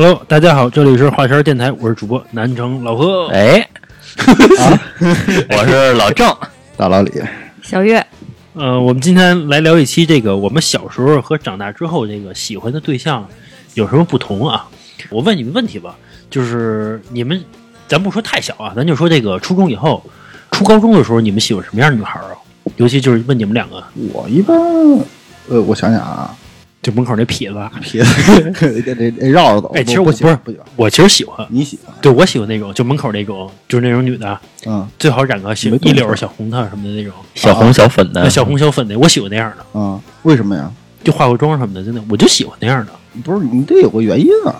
[0.00, 3.26] Hello，大家好，这里是华山电台，我是主播南城老贺。
[3.32, 3.68] 哎，
[5.50, 6.32] 我是老郑，
[6.76, 7.10] 大老李，
[7.64, 8.06] 小月，
[8.54, 13.26] 呃，我们今天来聊一期这个我们小时候和长大之后这个喜欢的对象
[13.74, 14.68] 有什么不同啊？
[15.10, 15.96] 我问你们问题吧，
[16.30, 17.42] 就是你们，
[17.88, 20.00] 咱不说太小啊，咱就说这个初中以后，
[20.52, 22.38] 初高中的时候，你们喜欢什么样的女孩啊？
[22.76, 23.82] 尤其就是问你们两个，
[24.14, 24.56] 我一般，
[25.48, 26.32] 呃，我想想啊，
[26.80, 29.72] 就门口那痞子，痞子得得得绕着走。
[29.74, 31.94] 哎其实我不喜不是不喜欢，我其实喜欢，你喜欢？
[32.00, 40.70] 对我喜欢那种，就门口那种，就是那种女的，嗯最好染个小一绺小红的什么的那种，小红小粉的，那小红小粉的，我喜欢那样的，嗯，为什么呀？
[41.02, 42.92] 就化个妆什么的，真的，我就喜欢那样的，
[43.24, 44.54] 不是你得有个原因啊。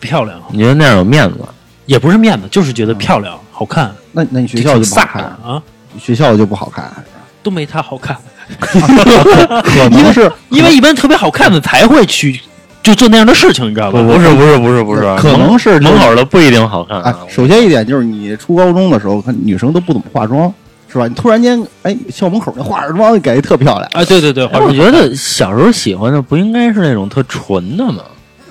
[0.00, 1.38] 漂亮，你觉得那样有面子？
[1.86, 5.62] 也不是面子，就是觉得漂亮、好看，那那你学校就不好看，啊，
[5.98, 6.92] 学校就不好看，
[7.42, 8.16] 都没她好看。
[9.62, 12.40] 可能是因为一般特别好看的才会去
[12.82, 14.00] 就做那样的事情，你知道吧？
[14.02, 20.52] 不是不是不是不是，可能是门口的不一定好看首先一点就是你初高中的时候，看女生都不怎么化妆，
[20.90, 21.06] 是吧？
[21.06, 23.88] 你突然间，哎，校门口那化着妆，感觉特漂亮。
[23.92, 28.02] 哎，对对对，哎我觉得小时候喜欢的不应该是那种特纯的吗？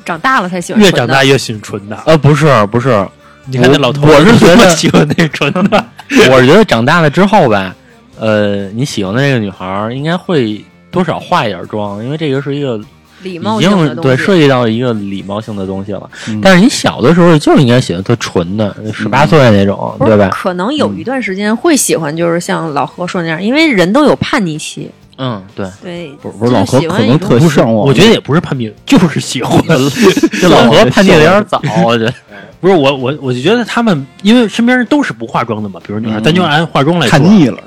[0.05, 1.97] 长大了才喜欢越长大越喜欢纯的。
[2.05, 3.05] 呃，不是不是，
[3.45, 5.85] 你看那老头儿，我是觉得喜欢那纯的。
[6.31, 7.75] 我是觉得长大了之后吧，
[8.19, 12.79] 呃，你喜欢的那个女孩儿应该会多少化一点妆，因为这个是一个
[13.21, 14.23] 礼貌性的经对东西。
[14.23, 16.09] 涉及到一个礼貌性的东西了。
[16.27, 20.29] 嗯但是你小的时候就应该喜欢特纯的，十八岁那种，对吧？
[20.29, 24.89] 可能有一段时间会喜欢，就是像老何说那样，因为人都有叛逆期。
[25.19, 25.67] 嗯，对。
[25.81, 29.59] 对，不是不是老何可能特向往，我觉得也不是叛逆，就是喜欢。
[30.39, 32.13] 这老何叛逆的有点早，我觉得。
[32.59, 37.59] 不是我我我就觉得他们，因为身边人都是不化妆的嘛，比如女孩，嗯咱就按化妆来说，看腻了。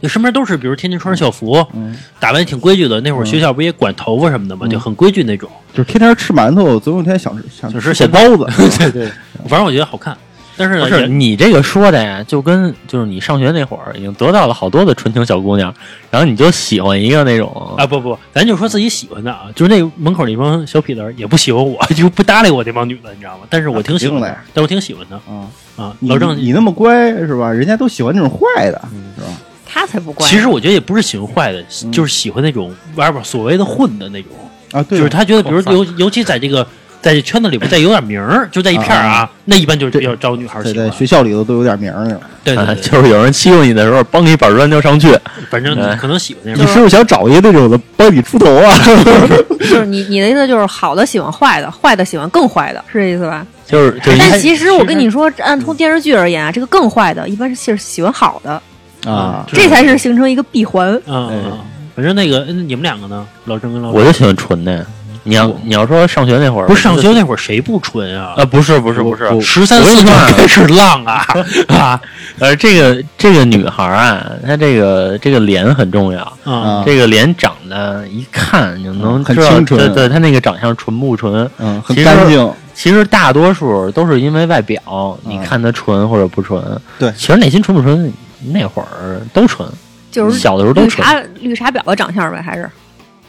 [0.00, 3.00] 你身边都是，比如天天穿着校服，嗯，打扮也挺规矩的。
[3.02, 5.48] 那会儿学校不也管头发什么的嘛，嗯就很规矩那种。
[5.72, 8.46] 就是天天吃馒头，总有一天想吃想想吃馅包子。
[8.78, 9.10] 对 对，
[9.48, 10.16] 反正我觉得好看。
[10.56, 15.72] 但是呢，不是你这个说的呀，就跟就是你上学那会儿已经得到了好多的纯情小姑娘，
[16.10, 23.44] 然后你就喜欢一个那种啊不不，咱就说自己喜欢的啊，就是那门口那帮小痞子也不喜欢我， 就不搭理我这帮女的，你知道吗？
[23.48, 25.96] 但是我挺喜欢的，但我挺喜欢的啊，啊。
[26.00, 27.50] 老郑，你那么乖是吧？
[27.50, 28.78] 人家都喜欢那种坏的，
[29.16, 29.28] 是吧？
[29.72, 30.26] 他才不怪。
[30.26, 34.32] 其实我觉得也不是喜欢坏的，嗯就是喜欢那种玩玩所谓的混的那种，
[34.72, 36.66] 啊，对，就是他觉得，比如尤尤其在这个
[37.00, 40.96] 在这圈子里边再有点名儿， 就在一片儿啊，那一般就是要招女孩喜欢在。
[40.96, 45.16] 学校里头都有点名儿那种对对对，就是有人欺负你的时候，帮你板砖就上去。
[45.50, 46.68] 反正对可能喜欢那种你。
[46.68, 48.74] 是不是想找一个那种的帮你出头啊？
[49.60, 53.46] 就是你你的意思就是好的喜欢坏的，坏的喜欢更坏的，是这意思吧？
[53.66, 58.60] 就是就是但其实我跟你说，按从电视剧而言啊，这个更坏的，一般是喜欢好的，
[59.04, 60.88] 啊，这才是形成一个闭环。
[61.06, 61.58] 嗯嗯，嗯
[61.94, 64.86] 反正那个嗯你们两个呢，老郑跟老我就喜欢纯的。
[65.22, 68.32] 你要你要说上学那会儿，不是上学那会儿谁不纯啊？
[68.38, 68.44] 啊？
[68.46, 71.26] 不是不是不是，十三四就我跟你说啊开始浪啊
[71.68, 72.00] 啊
[72.38, 76.22] 呃，这个这个女孩啊，她这个这个脸很重要。
[76.44, 76.52] 啊！
[76.52, 81.48] 啊这个脸长得一看就能嗯很知道，清纯对对，她那个长相纯不纯？
[81.58, 82.50] 嗯，很干净。
[82.72, 84.80] 其实大多数都是因为外表，
[85.24, 86.62] 你嗯看她纯或者不纯。
[86.98, 88.10] 对其实内心纯不纯，
[88.40, 89.68] 那会儿都纯，
[90.10, 90.90] 就是小的时候都纯。
[90.90, 92.68] 绿茶绿茶婊的长相呗，还是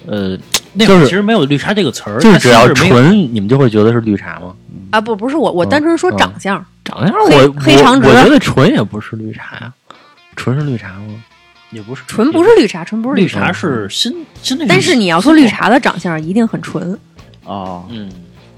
[0.07, 0.37] 呃，
[0.73, 4.53] 那会儿其实没有绿茶这个词儿，就是只要甚至没有纯，你们就会觉得是绿茶吗？
[4.91, 9.71] 啊不不是我我嗯单纯说嗯长相，长相我黑长直我，觉得纯也不是绿茶呀，
[10.35, 11.23] 纯是绿茶吗？
[11.69, 13.21] 也不是纯不是绿茶，纯不是茶。
[13.21, 16.91] 绿茶是新新的，但是你要说绿，茶的长相一定很纯，
[17.45, 18.11] 啊，嗯，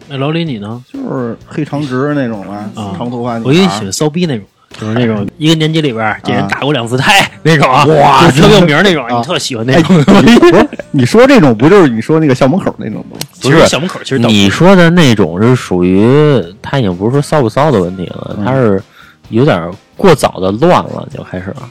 [0.08, 0.84] 那老李你呢？
[0.91, 3.50] 就是黑长直那种嘛，啊长头发女孩。
[3.50, 4.47] 我以为喜欢骚逼那种，
[4.79, 9.97] 就是那种 一个年级里边儿给人啊打过两次胎那种啊， 哇特别有名儿那种，啊你特喜欢那哎，种。
[10.23, 13.17] 你不是你说这种不就是你说那个校门口那种吗？
[13.34, 18.81] 其实校门口其实你说的那种是属于，他已经不是说骚不骚的问题了，嗯他是
[19.29, 21.70] 有点过早的乱了，就开始了。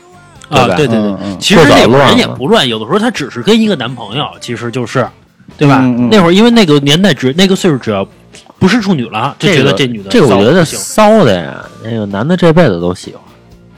[0.49, 5.07] 啊，对对对其实那会儿人也不乱，有的时候他只是跟一个男朋友，其实就是，
[5.57, 5.79] 对吧？
[6.11, 8.07] 那会儿因为那个年代只那个岁数，只要
[8.59, 13.23] 不是处女了，就觉得这女的这个我觉得骚的呀，那个男的这辈子都喜欢，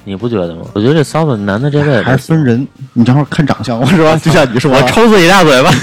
[0.05, 0.63] 你不觉得吗？
[0.75, 4.17] 我觉得这骚的男的这辈子还是分人，你正好看长相，我说？
[4.19, 5.71] 就像你说， 我抽自己大嘴巴。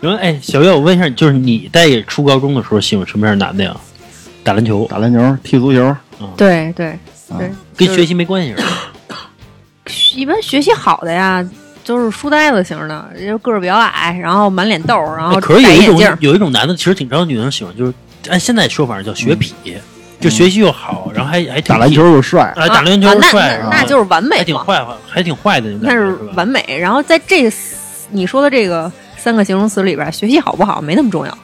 [0.00, 3.76] 然后哎，小月，我问一下，就是你在初高中的时候喜欢什么样的男的呀？
[4.42, 5.94] 打篮球，打篮球、踢足球，
[6.36, 6.86] 对对
[7.28, 8.90] 啊对，就是跟学习没关系是吧？
[10.14, 11.46] 一般学习好的呀，
[11.84, 16.16] 就是书呆子型的，就个儿比较矮，然后满脸痘儿，然后哎可是有一种。
[16.20, 17.92] 有一种男的，其实挺招女生喜欢，就是
[18.28, 19.52] 按现在说法叫学痞，
[20.20, 26.14] 就学习又好，然后还还打篮球又帅，啊，打篮球啊那又帅，那那就是完美，还挺坏，还挺坏的那是？
[26.34, 26.62] 完美。
[26.78, 27.50] 然后在这
[28.10, 31.38] 你说的这个三个形容词里边，学习好不好没那么重要，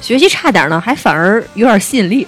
[0.00, 2.26] 学习差点呢，还反而有点吸引力。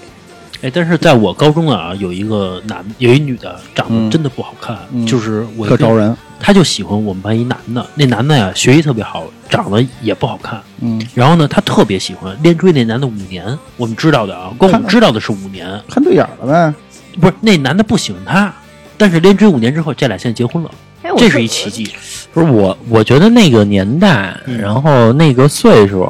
[0.63, 6.17] 哎，但是在我高中啊，有一个男，有一女的，长得嗯真的不好看，嗯就是我特招人。
[6.41, 10.61] 他就喜欢我们班一男的，那男的呀学习特别好，长得也不好看。
[10.81, 16.75] 嗯，然后呢，他特别喜欢连追那男的五年，我们知道的啊，光我们知道的是五年，看对眼儿了呗。
[17.21, 18.55] 不是那男的不喜欢他，
[18.97, 20.71] 但是连追五年之后，这俩现在结婚了，
[21.03, 21.89] 哎，这是一奇迹。
[22.33, 26.09] 不是我，我觉得那个年代，嗯然后那个岁数，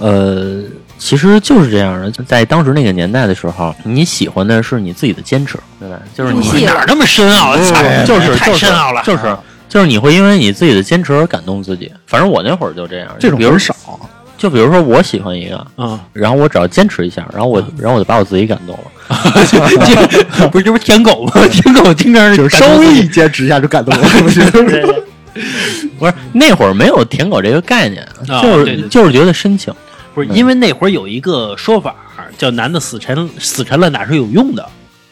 [0.00, 0.62] 呃，
[1.00, 2.10] 其实就是这样的。
[2.24, 5.98] 在当时那个年代的时候，你喜欢的是你自己的坚持，对吧？
[6.14, 7.56] 就是你哪那么深奥？
[7.56, 9.02] 就是就是深奥了。
[9.02, 11.90] 就是啊就是你会因为你自己的坚持而感动自己。
[12.06, 13.74] 反正我那会儿就这样，这种很少。
[14.36, 18.90] 就比如说我喜欢一个，嗯，然后我只要坚持一下，然后我然后我就把我自己感动了。
[20.36, 21.32] 这不是这不是舔狗吗？
[21.50, 25.04] 舔狗经常就是稍微一坚持一下就感动了， 是不是？
[25.98, 29.72] 不是那会儿没有舔狗这个概念，啊就是就是觉得深情。
[30.14, 31.94] 不是因为那会儿有一个说法
[32.36, 34.68] 叫“男的死缠死缠烂打是有用的”，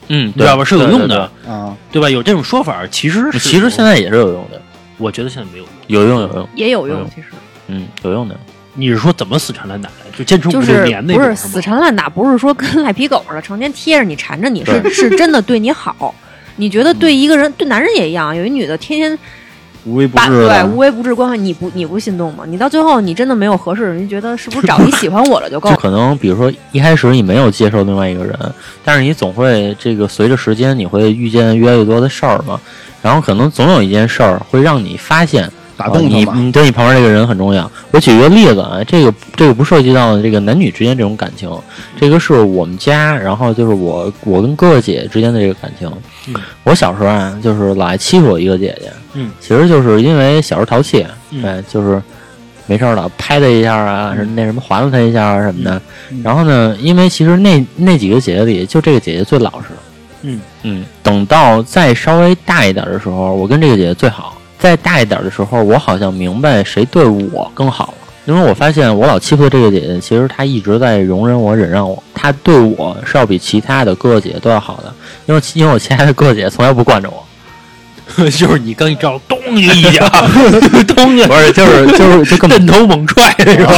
[0.09, 0.65] 嗯，对知道吧？
[0.65, 2.09] 是有用的，啊，对吧？
[2.09, 4.61] 有这种说法，其实是其实现在也是有用的，
[4.97, 5.73] 我觉得现在没有用。
[5.87, 7.29] 有用有用，也有用嗯，其实
[7.69, 8.37] 嗯，有用的。
[8.75, 10.17] 你是说怎么死缠烂打的？
[10.17, 16.15] 就坚持五就是六年那不种不是死缠烂打，不是说跟赖皮狗似的，成天贴着你缠着你，是是真的对你好。
[16.57, 19.19] 你觉得对一个人，对男人也一样，有一女的天天
[19.89, 20.77] 无微不至对至无。
[20.77, 22.45] 微不至关怀，你不你不心动吗？
[22.47, 25.81] 你到最后你真的没有合适的人，你觉得是不是找你喜欢我了就够就了？
[25.83, 28.39] 可能比如说一开始你没有接受另外一个人，
[28.85, 32.61] 但是你总会这个随着时间你会遇见越来越多的事儿嘛，
[33.03, 35.51] 然后可能总有一件事儿会让你发现
[36.01, 37.71] 你你对你旁边这个人很重要。
[37.91, 41.51] 我举一个例子啊，这个这个不涉及到这个男女之间这种感情，
[41.99, 45.91] 这个是我们家，然后就是我我跟哥哥姐姐之间的这个感情。
[46.27, 46.35] 嗯
[46.65, 52.03] 我小时候啊，就是老爱欺负我一个姐姐，嗯，其实就是因为小时候淘气，嗯对，就是
[52.67, 55.81] 没事儿老拍她一下啊，那什么划拉她一下啊什么的。
[56.11, 59.69] 嗯然后呢，因为其实那那几个姐姐里，就这个姐姐最老实。
[60.23, 64.38] 嗯嗯，等到再稍微大一点的时候，我跟这个姐姐最好。
[64.59, 67.95] 再大一点的时候，我好像明白谁对我更好了。
[68.27, 72.03] 因为我发现我老欺负的这个姐姐，其实她一直在容忍我、忍让我。
[72.15, 74.93] 她对我是要比其他的哥哥姐姐都要好的，
[75.27, 77.25] 因为因为我其他的哥哥姐姐从来不惯着我。
[78.31, 80.09] 就是你刚一招，咚就一脚，
[80.97, 83.73] 咚就不是，就是就是就根本头猛踹是吧？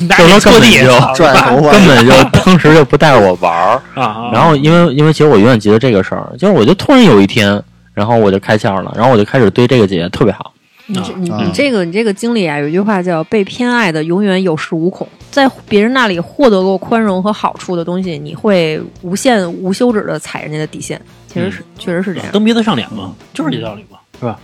[0.00, 3.82] 拿 就说你拖地根本就拽头发，根本就当时就不带着我玩儿。
[3.94, 4.30] 啊！
[4.32, 7.60] 然后因为因为其实我永远记得这个事儿，就是我就突然有一天，
[7.94, 10.52] 然后我就开窍了，然后我就开始对这个姐姐特别好。
[10.86, 15.06] 你这你啊你这个你这个经历啊，有一句话叫“被偏爱的永远有恃无恐”。
[15.30, 21.00] 在别人那里获得过宽容和好处的东西，你会无限无休止的踩人家的底线。
[21.28, 22.28] 其实是、确实是这样。
[22.32, 24.40] 蹬鼻子上脸嘛，就是这道理嘛，是吧？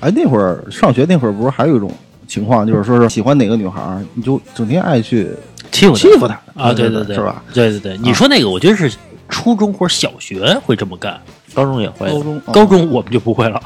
[0.00, 1.92] 哎，那会儿上学那会儿不是还有一种
[2.26, 5.28] 情况，就是说是喜欢哪个女孩儿，你就整天爱去
[5.70, 6.72] 欺负欺负她啊！
[6.72, 7.44] 对对对，是吧？？
[7.52, 8.90] 对对对，你说那个，我觉得是
[9.28, 11.20] 初中或者小学会这么干，
[11.54, 13.60] 高中也会高中高中我们就不会了。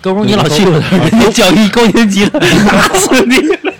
[0.00, 3.36] 高中你老欺负他，人家教一高年级的 打死你！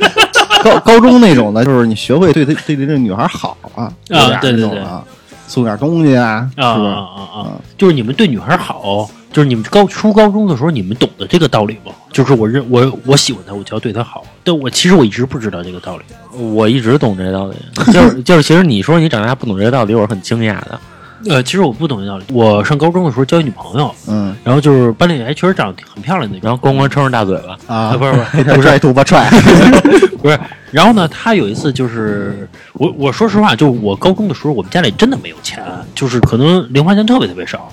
[0.64, 5.04] 高高中那种的，就是你学会对对对这个女孩好啊，啊对对对啊，
[5.46, 6.90] 送点东西啊，啊啊是吧？
[6.90, 7.52] 啊啊！
[7.78, 11.92] 就是你们对女孩好，就是你们高初高中的时候，你们懂得这个道理吗？
[12.12, 14.24] 就是我认我我喜欢她，我就要对她好。
[14.42, 16.02] 但我其实我一直不知道这个道理。
[16.36, 17.54] 我一直懂这个道理，
[17.92, 20.80] 就是就是，其实你说你长大不懂这个道理，我是很惊讶的。
[21.26, 22.24] 呃，其实我不懂这道理。
[22.32, 26.38] 我上高中的时候交一女朋友，嗯然后就是班里还确实长得很漂亮的。
[26.42, 29.28] 然后咣咣撑着大嘴巴，啊啊，不是不是给他 拽头发踹，
[30.22, 30.38] 不是，
[30.70, 37.68] 然后呢，他有一次就是我我说实话，就我高中的时候，我们家里真的没有钱，就是可能零花钱特别特别少。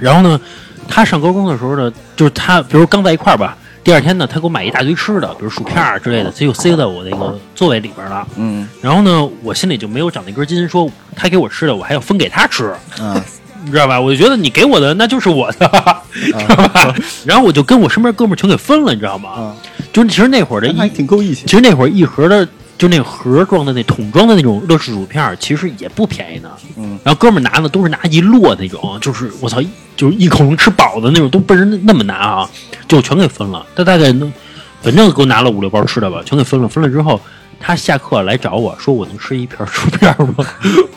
[0.00, 0.40] 然后呢，
[0.88, 8.26] 他上高中的时候呢，就是他比如刚在一块儿吧，第二天呢，他给我买一大堆吃的，比如薯片啊之类的，他就塞在我那个座位里边了。
[8.36, 13.20] 嗯然后呢，我心里就没有长那根筋，说他给我吃的，我还要分给他吃，嗯
[13.64, 14.00] 你知道吧？
[14.00, 15.70] 我就觉得你给我的那就是我的，
[16.12, 16.94] 知道吧？
[17.24, 19.30] 然后我就跟我身边哥们儿全给分了，你知道吗？
[19.30, 19.54] 啊，
[19.92, 22.46] 就是其实那会儿的一还挺够义气其实那会儿一盒的，
[22.82, 26.50] 就那个盒装的那桶装的那种乐事薯片儿，其实也不便宜呢。
[26.76, 29.62] 嗯，然后哥们儿拿的都是拿一摞那种，就是我操，
[29.94, 32.50] 就是一口能吃饱的那种，都不是那么拿啊，
[32.88, 33.64] 就全给分了。
[33.76, 34.32] 他大概能，
[34.80, 36.66] 反正给我拿了五六包吃的吧，全给分了。
[36.66, 37.20] 分了之后，
[37.60, 40.44] 他下课来找我说：“我能吃一片薯片儿吗？”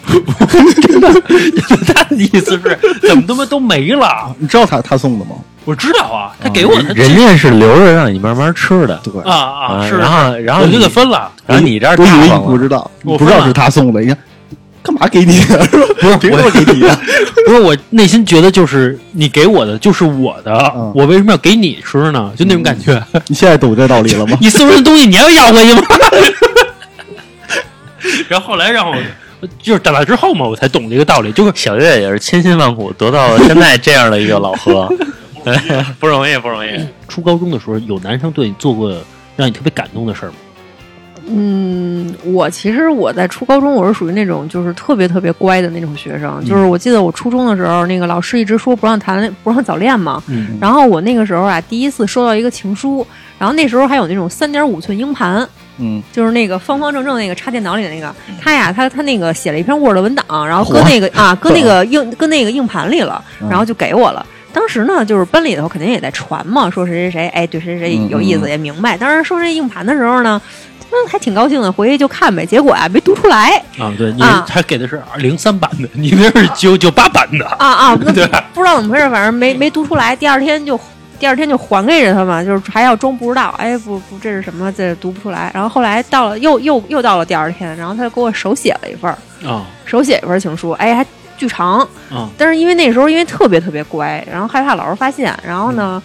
[0.82, 1.14] 真的，
[1.94, 4.36] 他的意思是怎么他妈都没了？
[4.40, 5.36] 你知道他他送的吗？
[5.66, 11.32] 我知道啊，他给我的，人家是留着让你慢慢吃的对，啊啊是，然后然后我就给分了。
[11.46, 14.18] 然后你这儿我以为你大方不知道，我不知道是他送的，你看
[14.84, 15.40] 干嘛给你？
[16.00, 17.00] 不是凭什么给你的？
[17.48, 22.32] 不是我内心觉得就是你给我的就是我的，嗯我为什么要给你吃呢？
[22.38, 23.02] 就那种感觉。
[23.28, 24.38] 你现在懂这道理了吗？
[24.42, 25.82] 你送人的东西你还要要回去吗？
[28.30, 28.96] 然后后来让我
[29.62, 34.88] 就是长大之后嘛，我才懂这个道理，就是小月也是千辛万苦得到了现在这样的一个老何，
[36.00, 36.70] 不容易，不容易。
[37.08, 38.96] 初高中的时候有男生对你做过
[39.36, 40.36] 让你特别感动的事儿吗？
[41.28, 53.06] 嗯，我其实我在初高中我是属于那种就是特别特别乖的那种学生，就是我记得我初中的时候，那个老师一直说不让谈不让早恋嘛，嗯然后我那个时候啊第一次收到一个情书，
[53.40, 55.48] 然后那时候还有那种三点五寸硬盘，
[55.80, 64.24] 嗯，就是那个方方正正那个插电脑里的那个，他呀，他他那个写了一篇 Word 文档，然后搁那个啊，搁那个 硬搁那个硬盘里了，嗯然后就给我了。
[64.56, 68.98] 当时呢，就是班里头肯定也在传嘛，说谁谁谁，哎，对谁谁谁有意思，也明白。
[68.98, 70.42] 当时收这硬盘的时候呢，
[70.90, 72.46] 嗯，还挺高兴的，回去就看呗。
[72.46, 77.46] 结果啊，没读出来啊，对你啊他给的是零三版的，你那是九 九八版的。
[77.46, 80.16] 啊啊，那对不知道怎么回事，反正没没读出来。
[80.16, 80.80] 第二天就
[81.20, 84.72] 第二天就还给着他嘛，就是还要装不知道，哎，不不，这是什么？
[84.72, 85.52] 这读不出来。
[85.54, 89.18] 然后后来到了又又又到了第二天，然后他就给我手写了一份儿。
[89.46, 91.06] 啊手写一份情书，哎，还
[91.38, 91.80] 巨长。
[92.10, 96.02] 啊但是因为那时候因为特别特别乖，然后害怕老师发现，然后呢，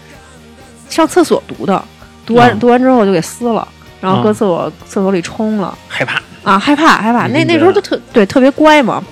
[0.89, 1.83] 上厕所读的，
[2.27, 3.67] 读完、嗯读完之后就给撕了，
[4.01, 7.27] 然后搁嗯厕所、厕所里冲了害怕啊，害怕害怕。
[7.27, 9.03] 那那时候就特对特别乖嘛，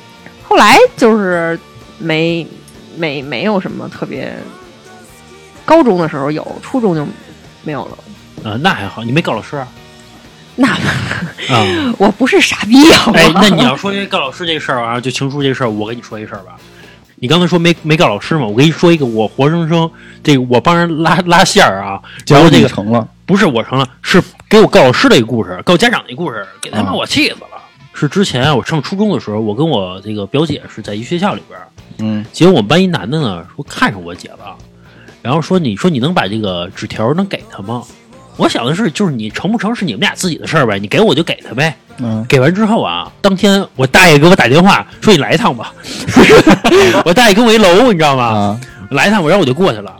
[0.47, 1.59] 后来就是
[1.99, 2.47] 没
[2.97, 4.35] 没没有什么特别。
[5.65, 7.07] 高中的时候有，初中就
[7.63, 7.99] 没有了。
[8.51, 9.69] 啊，那还好，你没告老师啊？
[10.61, 10.69] 那
[11.55, 13.13] 啊， 我不是傻逼啊！
[13.15, 16.57] 哎，那你要说这告老师这事儿啊，就情书这事儿，我跟你说一事儿吧。
[17.21, 18.45] 你刚才说没没告老师嘛？
[18.45, 19.89] 我跟你说一个，我活生生
[20.23, 27.63] 这个我帮人拉拉线儿啊，然后这个成了，不是我成了，是给我告老师的一个故事，告家长的一个故事，给他妈啊我气死了。
[27.95, 31.67] 是之前啊，我上初中的时候，我跟我这个表姐是在一学校里边儿，
[31.99, 34.57] 嗯结果我们班一男的呢说看上我姐了，
[35.23, 37.83] 然后说你说你能把这个纸条能给他吗？
[38.39, 41.75] 我想的是，就是你成不成是你们俩自己的事儿呗，你给我就给他呗。
[42.01, 45.75] 嗯给完之后啊，当天我大爷给我打电话说你来一趟吧，
[47.05, 48.25] 我大爷跟我一楼，你知道吗？
[48.25, 49.93] 啊，来一趟，我然后我就过去了。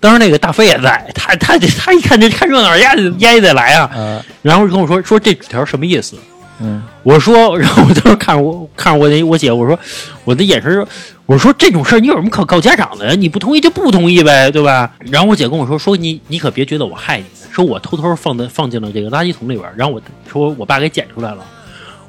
[0.00, 3.90] 当时那个大飞也在，他他他一看这看热闹，丫丫也得来啊。
[3.96, 6.16] 嗯然后跟我说说这纸条什么意思？
[6.60, 9.78] 嗯 我说，然后我当时看着我看着我那我姐，我说
[10.24, 10.86] 我的眼神说，
[11.24, 13.14] 我说这种事儿你有什么可告家长的呀？
[13.18, 14.90] 你不同意就不同意呗，对吧？
[15.10, 17.24] 然后我姐跟我说说你你可别觉得我害你，
[17.58, 20.00] 说我偷偷放在放进了这个垃圾桶里边，然后我
[20.30, 21.44] 说我爸给捡出来了。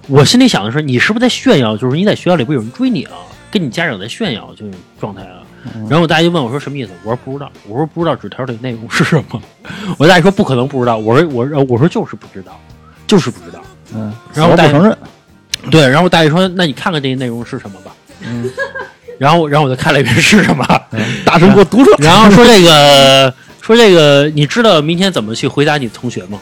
[0.07, 1.75] 我心里想的是，你是不是在炫耀？
[1.75, 3.13] 就是你在学校里不有人追你啊？
[3.49, 5.41] 跟你家长在炫耀这种状态啊？
[5.89, 6.91] 然后我大爷就问我说什么意思？
[7.03, 9.41] 我说不知道，我说不知道纸条里内容是什么。
[9.97, 12.59] 我大爷说不可能不知道，我说我说我说就是不知道，
[13.07, 13.59] 就是不知道。
[13.95, 14.95] 嗯，然后大爷承认，
[15.71, 17.91] 对，然后我大爷说：“那你看看这些内容是什么吧。”
[18.21, 18.47] 嗯，
[19.17, 20.63] 然后，然后我就看了一遍是什么，
[21.25, 23.33] 大声给我读出来，然后说这个，
[23.75, 26.39] 说这个，你知道明天怎么去回答你的同学吗？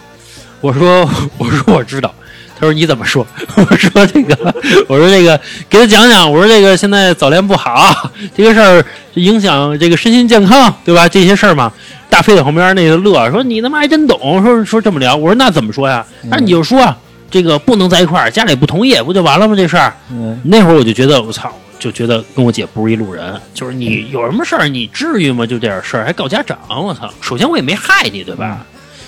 [0.62, 1.08] 我说，
[1.38, 2.14] 我说我知道。
[2.60, 3.28] 他说你怎么说？
[3.56, 4.56] 我说这个，
[4.88, 6.32] 我说这个，给他讲讲。
[6.32, 8.84] 我说这个现在早恋不好，这个事儿
[9.16, 11.08] 影响这个身心健康，对吧？
[11.08, 11.72] 这些事儿嘛。
[12.10, 15.16] 大飞在旁边那个乐说你他妈还真懂，说说这么聊。
[15.16, 16.04] 我说那怎么说呀？
[16.30, 16.96] 那你就说
[17.30, 19.54] 这个不能在一块儿，家里不同意，不就完了吗？
[19.56, 19.94] 这事儿。
[20.10, 23.40] 嗯那会儿我就觉得我操，就觉得跟我姐不是一路人。
[23.54, 25.46] 就是你有什么事儿，你至于吗？
[25.46, 27.10] 就这点事儿还告家长，我操！
[27.22, 28.66] 首先我也没害你，对吧？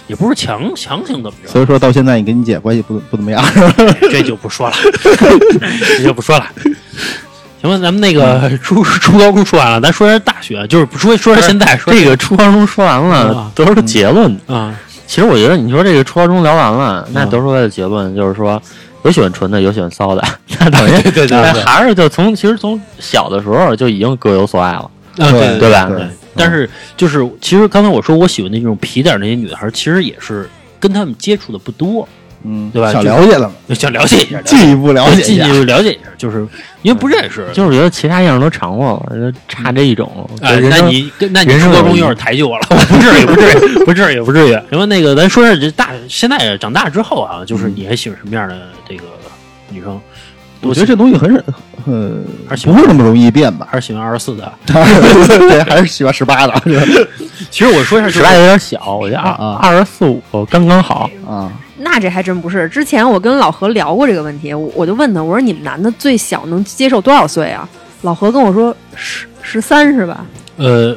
[0.08, 3.74] 也不是强强行怎么着，所以说到现在你跟你姐关系不不怎么样，是吧？
[4.10, 4.76] 这就不说了，
[5.98, 6.46] 这就不说了。
[7.62, 14.36] 行吧，咱们那个初初高中说完了，咱说点大学，就是不说说点现在，说这个初高中说完了啊，得出个结论。
[14.48, 14.74] 啊，
[15.06, 18.60] 其实我觉得，你说这个初高中聊完了，那嗯得出来的结论就是说，
[19.04, 20.24] 有喜欢纯的，有喜欢骚的，
[20.60, 24.92] 那等于对对对对还是就从其实从小的时候就已经各有所爱了。
[25.18, 26.08] 啊，对对吧对。
[26.36, 32.08] 但是就是，其实刚才我说我喜欢那种皮点儿那些女孩儿，其实也是跟他们接触的不多，
[32.44, 36.48] 嗯，对吧想了解了嘛，想了解一下， 进一步了解一下进去，了解一下，就是
[36.82, 40.30] 因为不认识，就是觉得其他样都尝过了，就差这一种。
[40.42, 44.52] 哎，那你跟那你人生中有点抬举我了，不至于，不至于，不至于，不至于。
[44.70, 49.04] 然后那个，咱说下这大，现在长大之后啊，就是你还喜欢什么样的这个
[49.70, 50.00] 女生？
[50.62, 51.44] 我觉得这东西很
[51.86, 52.12] 呃
[52.48, 53.68] 还是不会那么容易变吧？
[53.72, 54.52] 还是喜欢二十四的？
[54.66, 56.54] 对，还是喜欢十八的，
[57.50, 61.10] 其实我说一下，就是十八有点小，我觉得二啊二十四五刚刚好。
[61.26, 62.68] 啊，那这还真不是。
[62.70, 67.68] 之前我跟老何聊过这个问题，我我就问他，我说你们男的最小能接受多少岁啊？
[68.02, 70.26] 老何跟我说十十三是吧？
[70.58, 70.96] 呃，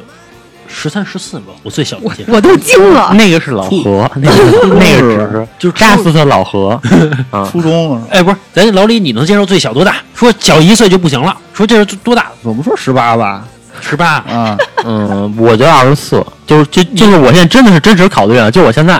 [0.73, 3.13] 十三、十四吧，我最小的我都惊了。
[3.13, 6.79] 那个是老何， 那个那个只是就是扎死他老何
[7.29, 7.47] 啊。
[7.49, 9.95] 初中啊哎，不是，咱老李，你能接受最小多大？
[10.15, 12.31] 说小一岁就不行了，说这是多大？
[12.41, 13.45] 我们说十八吧？
[13.79, 14.15] 十八。
[14.15, 18.99] 啊，嗯，我觉得二十四，就是就就是我现在真的是真实考虑啊，就我现在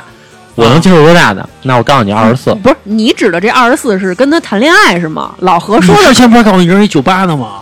[0.55, 1.47] 我能接受多大的？
[1.63, 5.33] 那我告诉你二十四，不是你指的这二十四是跟他谈恋爱是吗？
[5.39, 7.59] 老何说你的之前不是告诉你这是一九八的吗？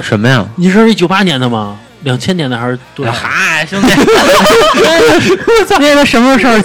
[0.00, 0.44] 什么呀？
[0.56, 1.76] 你这是一九八年的吗？
[2.04, 3.12] 两千年的还是多少？
[3.12, 6.62] 嗨，兄弟，我操，那个什么事儿？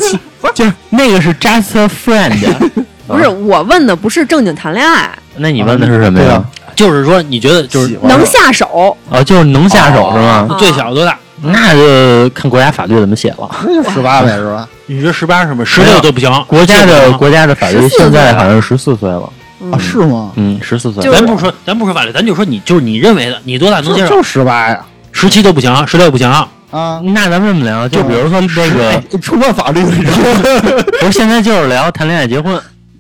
[0.53, 2.38] 就是那个是 just a friend，
[3.08, 6.43] 不是我问的，不是正经谈恋爱，那你问的是什么呀？
[6.75, 8.96] 就是说你觉得就是能下手。
[9.12, 10.48] 啊，就是能下手是吗？
[10.50, 11.17] 哦最小多大？
[11.41, 13.50] 那就看国家法律怎么写了。
[13.65, 14.67] 那就十八呗，是吧？
[14.88, 15.63] 你说十八是吗？
[15.63, 16.29] 十六都不行。
[16.48, 19.29] 国家的这个国家的法律14现在好像是十四岁了，
[19.62, 20.31] 嗯啊，是吗？
[20.36, 21.12] 嗯，十四岁就。
[21.13, 24.15] 咱不说，咱不说法律，咱就说你就是你认为的，你多大能接受？
[24.15, 24.79] 就十八呀
[25.19, 26.31] 十七都不行，十六不行。
[26.71, 27.01] 啊！
[27.03, 30.83] 那咱们这么聊，就比如说那个， 触犯法律了，你知道吗？
[31.01, 32.53] 不是现在就是聊谈恋爱结婚，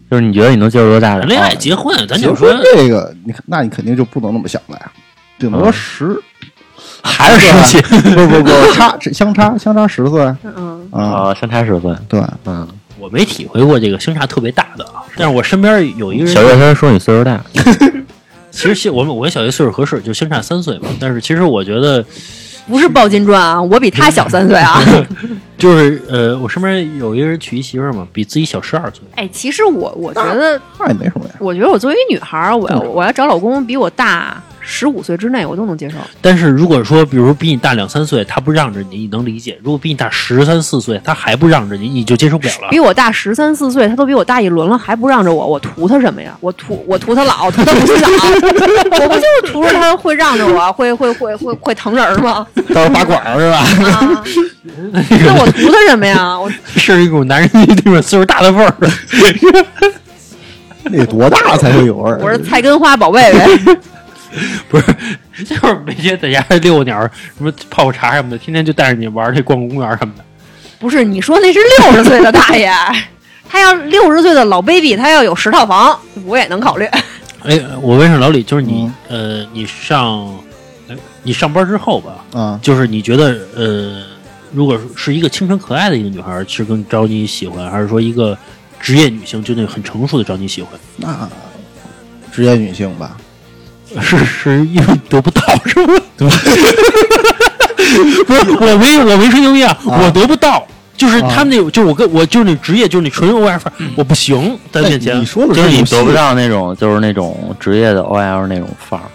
[0.09, 1.21] 就是你觉得你能接受多大的？
[1.25, 4.91] 恋爱哦结婚，咱就说这个，你看，那你肯定就不能那么想了呀，
[5.37, 5.71] 顶多嗯。
[5.73, 6.19] 十，
[7.03, 7.81] 还是十七？
[7.81, 10.19] 不不不，差 相差相差十岁。
[10.57, 11.95] 嗯，啊，啊，相差十岁。
[12.07, 17.39] 对，嗯，我没体会过这个相差特别大的啊，但是我身边有一个人，小月他说你岁数大，
[18.59, 20.87] 其实我们我跟小杰岁数合适，就相差三岁嘛。
[20.99, 22.03] 但是其实我觉得，
[22.67, 24.81] 不是抱金砖啊，我比他小三岁啊。
[25.57, 29.01] 就是呃，我身边有一个人娶一媳妇儿嘛，比自己小十二岁。
[29.15, 31.31] 哎，其实我我觉得，那也没什么呀。
[31.39, 35.95] 我觉得我作为一女孩儿，我要嗯我要找老公比我大十五岁之内，我都能接受。
[36.21, 42.67] 但是如果说，比如比你大两三岁，他不让着你，你能理解；如果比你大十三四岁，他还不让着你，你就接受不了了。
[42.69, 46.37] 比我大十三四岁，他都比我大一轮了，还不让着我，我图他什么呀？
[46.39, 48.07] 我图我图他老，图他不洗澡，
[49.01, 52.45] 我不就是图着他会让着我，会会会会会疼人吗？
[52.73, 53.57] 到时候拔管儿是吧？
[53.89, 54.23] 啊，
[54.93, 56.37] 那我图他什么呀？
[56.39, 58.75] 我是一股男人那种岁数大的味儿。
[60.83, 62.19] 那得多大才会有味儿？
[62.23, 63.77] 我是菜根花宝贝呗。
[64.69, 70.23] 不是，就是每天在家遛鸟儿，什么泡泡茶什么的，天天就带着你玩儿去逛公园什么的。
[70.79, 72.71] 不是，你说那是六十岁的大爷，
[73.47, 76.85] 他要六十岁的老 baby，他要有十套房，我也能考虑。
[77.43, 80.27] 哎，我问一下老李，就是你，呃，你上，
[80.89, 84.03] 哎你上班之后吧，嗯，就是你觉得，呃，
[84.53, 88.37] 如果是一个清纯可爱的一个女孩，是更招你喜欢，还是说一个
[88.79, 90.79] 职业女性，就那个很成熟的招你喜欢？
[90.97, 91.29] 那
[92.31, 93.17] 职业女性吧，
[94.01, 95.93] 是是因为得不到是吗？
[96.17, 96.35] 对吧？
[98.27, 100.65] 不是，我没我没吹牛逼啊，我得不到。
[100.95, 105.25] 就是他们那种，就是我跟我就是那职业，就是那纯 O F，我不行，在面前你。
[105.25, 109.05] 说的就是你得不到那种就是那种职业的 OL 那种范儿。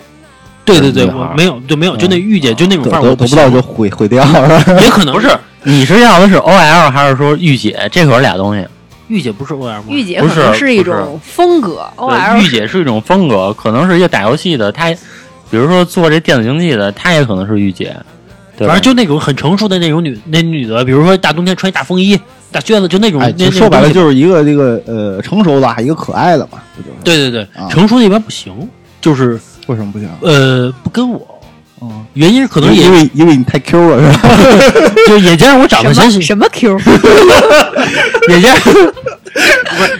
[0.64, 4.64] 对对对，我没有就没有，就那御姐就那种范儿，我得得不到就毁毁掉了？
[4.82, 5.28] 也可能是
[5.62, 7.78] 你是要的是 OL 还是说御姐？
[7.92, 8.66] 这可是俩东西。
[9.08, 9.84] 御姐不是 OL 吗？
[9.88, 14.90] 御姐不可能一是不是种风格对，，OL 御姐是一种风格，可能是一个打游戏的，她
[15.50, 17.94] 比如说做这电子竞技的，她也可能是御姐。
[18.56, 22.16] 对反正就那种很成熟的那种女那女的，比如说大冬天穿一大风衣、
[22.52, 23.20] 大靴子，就那种。
[23.20, 26.94] 哎，那说白了就是一个这个呃成熟的，一个可爱的嘛，不就是？
[27.02, 28.52] 对对对，啊成熟的一般不行，
[29.00, 29.32] 就是
[29.66, 30.08] 为什么不行？
[30.22, 31.33] 呃不跟我，
[31.90, 34.30] 嗯，原因可能也因为因为你太 Q 了是吧？
[35.06, 36.78] 就也加上我长得先什么什么 Q？
[38.28, 38.92] 也加上不是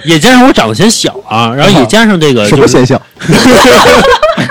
[0.04, 3.00] 也加上我长得显小啊，然后也加上这个就是什么现象？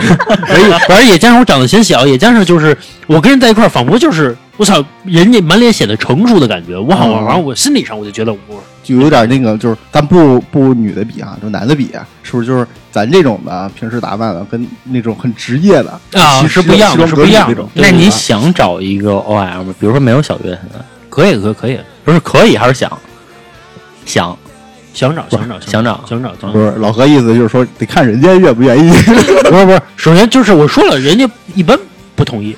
[0.50, 6.78] 而且反正也加上我长得显小，也加上就是我跟人在一块儿，仿佛就是我操，人家满脸显得成熟的感觉。
[6.78, 17.70] 我好嗯完，我心理上我就觉得我就有点那个，就是咱不不女的比啊，就男的比，啊是不是就是咱这种的平时打扮的，跟那种很职业的啊西是不一样是不一样那种。
[17.74, 19.74] 那你想找一个 OL 吗？
[19.80, 22.92] 比如说没有小月现在，可以，可以可以，不是可以还是想？
[24.06, 24.38] 想
[24.94, 26.04] 想找想找想找。
[26.08, 28.92] 想找想不，是老何意思就是说得看人家愿不愿意，
[29.50, 31.78] 不是不是，首先就是我说了，人家一般
[32.16, 32.56] 不同意。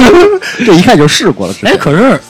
[0.64, 1.54] 这一看就试过了。
[1.62, 2.20] 哎，可是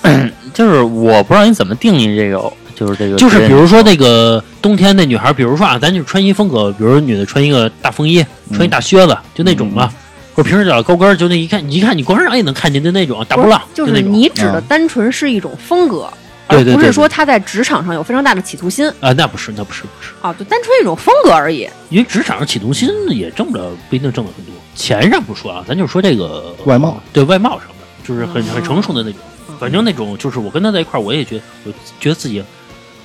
[0.55, 9.91] 就是我不知道你怎么定义这个，就是这个，就是比如说那个冬天那女孩，比如说啊，咱就穿衣风格，比如说女的穿一个大风衣，穿一大靴子，就那种嘛。
[10.33, 16.09] 或者平时脚高跟儿，就那一看，你一看你光上也能看见的那种大波浪，就是你指的单纯是一种风格，
[16.51, 21.69] 而不是说他在职场上有非常大的企图心啊，那不是，那不是，不是，啊，就单纯一种风格而已。
[21.89, 27.75] 因为职场上企图心也挣不着不一定挣的很多，钱上不说啊，咱就说这个外貌，对外貌上的，
[28.07, 29.21] 就是很很成熟的那种。
[29.23, 29.27] 嗯
[29.59, 32.43] 反正那种就是我跟他在一块儿，我也觉得我觉得自己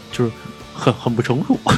[0.09, 0.31] 就是
[0.73, 1.59] 很很不成熟。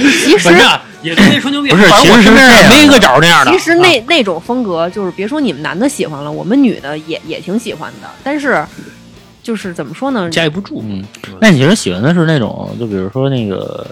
[0.00, 3.52] 其实反正啊也跟那吹牛逼，不是其实没一个找那样的。
[3.52, 8.08] 其实那啊那种风格，就是别说你们男的喜欢了，我们女的也也挺喜欢的。
[8.22, 8.64] 但是，
[9.44, 10.28] 就是怎么说呢？
[10.30, 10.82] 驾驭不住。
[10.88, 11.04] 嗯，
[11.40, 13.86] 那你其实喜欢的是那种，就比如说那个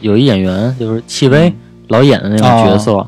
[0.00, 1.52] 有一演员就是戚薇
[1.88, 2.98] 老演的那种角色，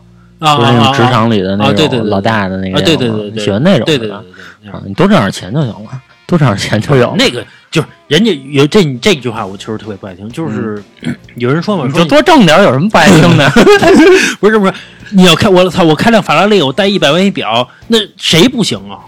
[0.40, 6.02] 啊就是那啊种职场里的那啊对对对对种老大的那个啊，对，对对喜欢那种对对对吧对对啊，你多挣点钱就行了。
[6.28, 10.28] 多挣点钱就有，那个就是人家有这这句话，我确实特别不爱听。
[10.30, 10.82] 就是、
[11.36, 13.48] 有人说嘛，说就多挣点，有什么不爱听的？
[14.40, 14.72] 不是不是，
[15.10, 18.98] 你要开我操，我开辆法拉利，我带一百万一表，那谁不行啊？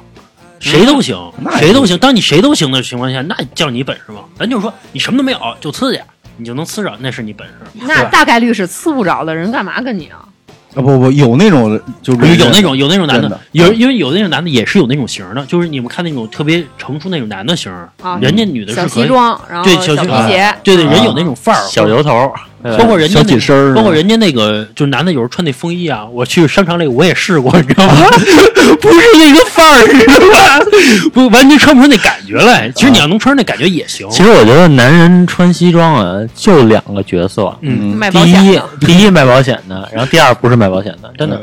[0.60, 1.98] 谁都行，谁都行。
[1.98, 4.20] 当你谁都行的情况下，那叫你本事吗？
[4.38, 6.00] 咱就说你什么都没有，就呲去，
[6.36, 7.54] 你就能呲着，那是你本事。
[7.74, 10.27] 那大概率是呲不着的人，干嘛跟你啊？
[10.74, 22.32] 啊不不，有那种就是有有那种有那种男的的，有因为有那种男的也是有那种型的，就是你们看那种特别成熟那种男的型儿，啊人家女的是可以，西装，然后对小西皮鞋，对对，啊人有那种范儿，小油头
[22.76, 27.94] 包括人家小那紧身包括人家那个，就男的有时候穿那风衣啊，我去商场里我也试过，你知道吗？
[28.80, 30.58] 不是那个范儿，知道吧？
[31.14, 32.70] 不完全穿不出那感觉来。
[32.74, 34.08] 其实你要能穿出那感觉也行。
[34.10, 41.40] 其实我觉得男人穿西装啊，就两个角色，嗯，第一保险的，第一卖保险的，然后第二不是卖保险的，真的，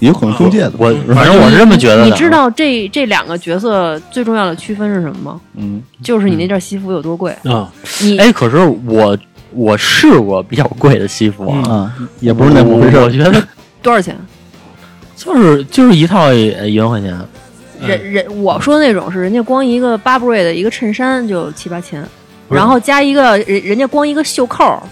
[0.00, 2.04] 也有可能中介的，我反正我是这么觉得的。
[2.04, 5.40] 你知道这这两个角色最重要的区分是什么吗？
[5.54, 7.30] 嗯，就是你那件西服有多贵。
[7.44, 7.70] 啊，
[8.02, 9.16] 你哎，可是我
[9.52, 13.42] 我试过比较贵的西服啊，啊，也不是那么回事我我觉得
[13.82, 14.16] 多少钱？
[15.16, 17.16] 就是就是一套呃一万块钱，
[17.80, 22.04] 人人我说的那种是人家光一个 Burberry 的一个衬衫就七八千，
[22.48, 24.82] 然后加一个人人家光一个袖扣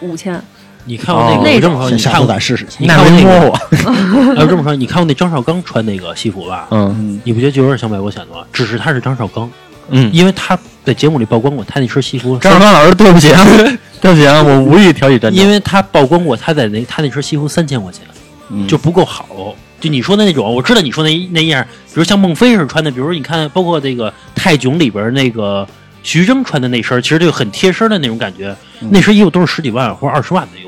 [0.00, 0.42] 五千，
[0.88, 1.50] 你看过那哦个？
[1.54, 2.66] 我这么说，你下看过次咱试试。
[2.78, 3.46] 你看过那个？
[3.46, 6.66] 我，要这么说，你看过那张绍刚穿那个西服吧？
[6.70, 8.44] 嗯嗯，你不觉得就有点像卖保险的吗？
[8.52, 9.48] 只是他是张绍刚，
[9.90, 10.10] 嗯。
[10.12, 13.44] 因为他在节目里曝光过他那身西服，张绍刚老师，对不起啊，
[14.00, 15.34] 对不起啊，我无意挑起战争。
[15.34, 18.02] 因为他曝光过他在那他那身西服三千块钱。
[18.50, 19.54] 嗯就不够好。
[19.78, 25.68] 就你说的那种，我知道你说那那样，比如像孟非是穿的，比如你看，包括这个泰囧里边那个
[26.02, 28.56] 徐峥穿的那身，其实就很贴身的那种感觉。
[28.80, 30.67] 嗯那身衣服都是十几万或者二十万的，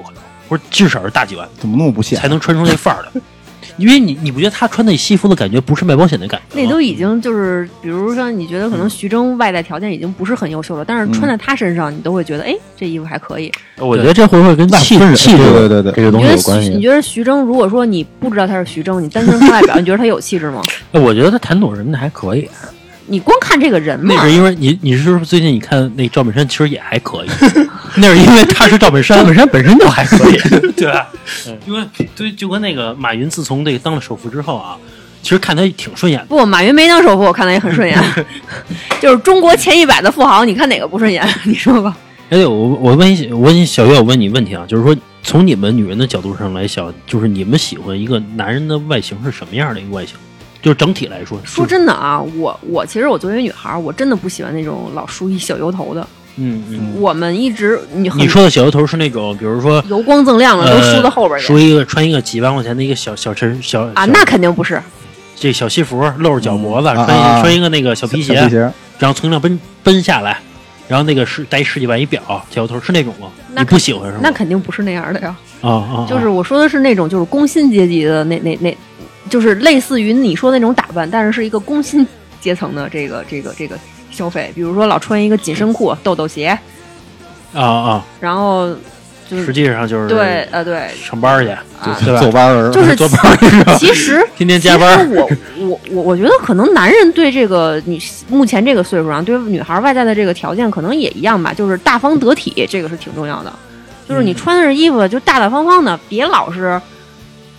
[0.50, 2.28] 有可能，或者至少是大几万怎么那么不屑才？
[2.28, 3.20] 能穿出那范儿的。
[3.76, 6.62] 因为你你不觉得他穿那西服的感觉不是卖保险的感觉吗？
[6.62, 13.50] 那都已经就是，比如说你觉得可能徐峥外在条件已经不是很优秀了，但是穿在他身上，你都会觉得，哎，这衣服还可以。
[13.78, 16.68] 我觉得这会不会跟气分人气质对对对对这个东你觉得西有关系？
[16.68, 20.62] 徐你觉得徐峥，如果说你不知道他是徐峥，你单纯看外表，你觉得他有气质吗？
[20.92, 22.50] 哎 我觉得他谈吐什么的还可以。
[23.10, 27.28] 你光看这个人嘛那，是因为你你是不是最近你看那赵本山其实也还可以，
[27.96, 30.38] 那是因为他是赵本山，赵本山本身就还可以，
[30.76, 31.08] 对吧？
[31.66, 34.76] 因为对，就跟那个马云自从这个当了首富之后啊，
[35.22, 36.26] 其实看他挺顺眼的。
[36.26, 37.98] 不，马云没当首富，我看他也很顺眼。
[39.02, 41.26] 就是中国前一百的富豪，你看哪个不顺眼？
[41.44, 41.96] 你说吧。
[42.30, 50.14] 哎，对，我我问一，我问一小月，我问你问题啊，就是说从你们女人的角度上来想，就是你们喜欢一个男人的外形是什么样的一个外形？
[50.62, 56.06] 就是整体来说，说真的啊，我我其实我作为女孩儿，我真的不喜欢那种老梳一小油头的。
[56.36, 64.80] 嗯嗯，我们一直你你说的小油头是那种，比如说油光锃亮的，都呃梳到后边去梳一个穿一个几万块钱的一个小小衬小啊，那肯定不是。
[65.36, 70.38] 这小西服露着脚脖子，嗯穿穿一个那个小皮鞋，皮鞋，然后从那奔奔下来，
[70.86, 72.20] 然后那个是带十几万一表，
[72.50, 73.28] 小油头是那种吗？
[73.56, 74.20] 你不喜欢是吗？
[74.22, 78.76] 那肯定不是那样的呀，啊啊，啊就是我说的是那种就是工薪阶级的那那那，
[79.30, 82.06] 就是类似于你说那种打扮，但是是一个工薪
[82.40, 83.78] 阶层的这个这个这个
[84.10, 86.48] 消费，比如说老穿一个紧身裤、豆豆鞋，
[87.54, 88.68] 啊啊，然后
[89.28, 91.64] 就是实际上就是对呃对，上班去，啊
[92.04, 92.20] 对吧？
[92.20, 93.76] 走班儿就是坐班儿？
[93.78, 95.30] 其实天天加班其实我
[95.70, 97.96] 我我我觉得可能男人对这个女
[98.28, 103.52] 目前这个岁数上，对女孩外在的这个条件可能也一样吧，就是大方得体，这个是挺重要的。
[104.08, 106.80] 就是你嗯穿的衣服就大大方方的，别老是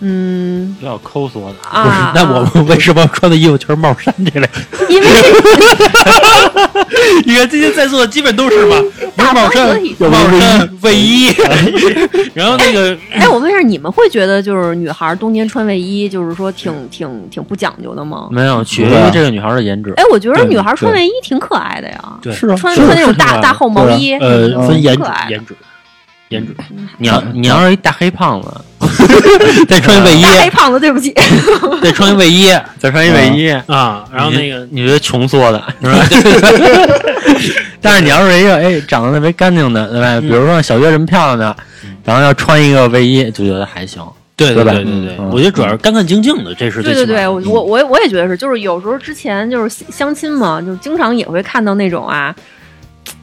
[0.04, 1.54] 嗯比较抠缩的。
[1.70, 4.48] 不是啊，， 那我们为什么穿的衣服全是帽衫这类？
[4.88, 5.06] 因为
[7.24, 8.76] 你看今天在座的基本都是吧？
[9.16, 11.28] 不是大帽衫帽衫、卫衣，
[12.34, 18.28] 然后那个哎，我问一下，你们会觉得就是女孩冬天穿卫衣，就是说挺挺挺不讲究的吗？
[18.30, 19.92] 没有，取决于这个女孩的颜值。
[19.96, 25.54] 哎，我觉得女孩穿卫衣挺可爱的呀，对是啊，穿穿那种大大厚毛衣，呃分颜值颜值
[26.32, 26.54] 颜值，
[26.98, 28.48] 你要你要是一大黑胖子，
[29.68, 30.22] 再穿一卫衣。
[30.22, 31.12] 大，黑胖子，对不起，
[31.82, 32.48] 再穿一卫衣。
[32.78, 36.06] 再穿一卫衣，啊，然后那个你觉得穷缩的是吧？
[37.80, 40.20] 但是你要是一个哎长得特别干净的，对吧？
[40.20, 41.56] 比如说小月这么漂亮的，
[42.04, 44.02] 然后要穿一个卫衣，就觉得还行。
[44.34, 44.72] 对对吧？
[44.72, 45.30] 对对对，嗯。
[45.30, 52.34] 我觉得主要是干干净净的，这是对对对，我我我也觉得是，就是有时候之前就是相亲嘛，就经常也会看到那种啊，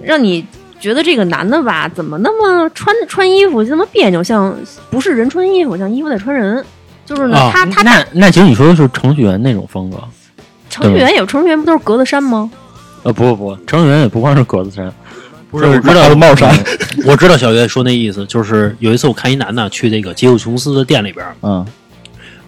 [0.02, 0.46] 让你
[0.80, 4.56] 觉得这个男的吧，怎么那么穿穿衣服就那么别扭，像
[4.90, 6.64] 不是人穿衣服，像衣服在穿人。
[7.06, 9.98] 就是呢，啊他他那那其实你说的是程序员那种风格，
[10.70, 12.52] 程序员有程序员不都是格子衫吗？
[13.02, 14.94] 呃，不不不，程序员也不光是格子衫，
[15.50, 16.56] 不是我知道帽衫，
[17.08, 21.66] 我知道小月说那意思，就是有一次我看一男的去那个杰克琼斯的店里边，嗯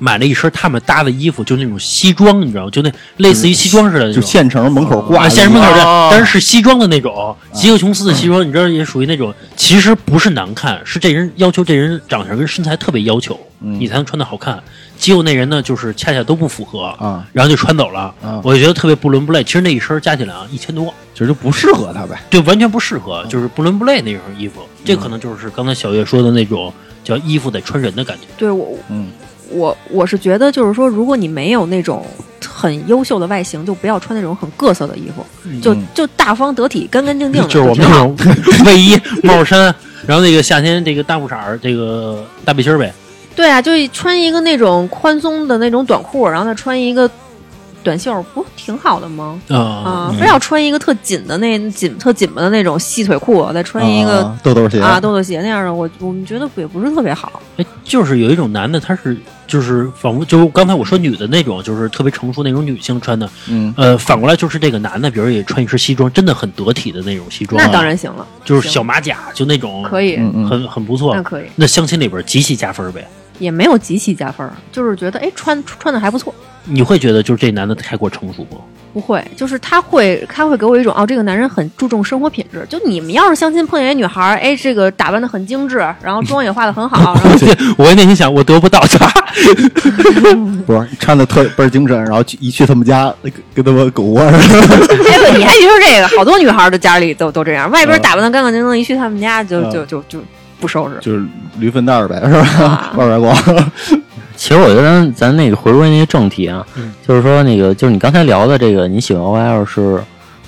[0.03, 2.71] 买了一身他们搭的衣服，就那种西装，你知道吗？
[2.71, 14.59] 就那类似于西装似的那种，就县城门口挂啊，的现实门口的，但是是西装的那种，吉克琼斯的西装，你知道也属于那种，其实不是难看，是这人要求这人长相跟身材特别要求，嗯你才能穿的好看。
[14.97, 18.13] 结果那人呢，就是恰恰都不符合，啊，然后就穿走了。
[18.23, 19.43] 啊我就觉得特别不伦不类。
[19.43, 22.19] 其实那一身加起来啊，一千多，其实就不适合他呗。
[22.29, 24.61] 对，完全不适合，就是不伦不类那种衣服。
[24.83, 26.71] 这可能就是刚才小月说的那种
[27.03, 28.25] 叫衣服得穿人的感觉。
[28.37, 29.07] 对我嗯，
[29.51, 32.05] 我我是觉得，就是说，如果你没有那种
[32.47, 35.25] 很优秀的外形，就不要穿那种很各色的衣服，
[35.61, 37.47] 就嗯就大方得体、干干净净的。
[37.47, 38.15] 就是我们那种
[38.65, 39.73] 卫衣、帽衫，
[40.07, 42.93] 然后那个夏天这个大裤衩儿，这个大背心儿呗。
[43.35, 47.09] 对啊，就穿一个那种宽松的那种短裤，然后再穿一个
[47.83, 49.39] 短袖，不挺好的吗？
[49.49, 57.41] 啊啊，非要穿一个特紧的那紧特紧巴的那种细腿裤，再穿一个啊豆豆鞋啊豆豆鞋那样的，我我们觉得也不是特别好。
[57.57, 59.17] 哎，就是有一种男的，他是
[59.47, 63.29] 就是仿佛就刚才我说女的那种，就是特别成熟那种女性穿的。
[63.49, 71.21] 嗯呃，反过来就是这个男的，比如也穿一身西装，真的很得体的那种西装啊，那当然行了，就是小马甲，就那种可以，很很不错那。
[71.21, 73.07] 可以，那相亲里边极其加分呗。
[73.39, 76.33] 也没有极其加分儿，就是觉得哎穿穿的还不错。
[76.65, 78.57] 你会觉得就是这男的太过成熟吗？
[78.93, 82.65] 不会，就是他会，他会给我一种哦，这个男人很注重生活品质。
[82.69, 89.09] 就你们要是相亲碰见一女孩儿，哎，这个打扮的很精致，然后妆也化的很好， 然后我内心想，我得不到他。
[90.67, 94.75] 不是穿的特倍儿精神，然后去一去他们家，跟跟他们狗窝似的。
[95.09, 100.19] 哎不，你还别说这个，好多女孩的家里都都这样，外边嗯打扮的干干净净，一去他们家就嗯就就就
[100.61, 100.97] 不收拾。
[101.01, 101.23] 就是
[101.57, 102.93] 驴粪蛋儿呗，是吧啊？
[102.95, 103.35] 外边光。
[104.37, 110.01] 其实我觉得咱咱那个回归那个正题啊，嗯就是说那个就是你刚才聊的这个，你喜欢 OL 是，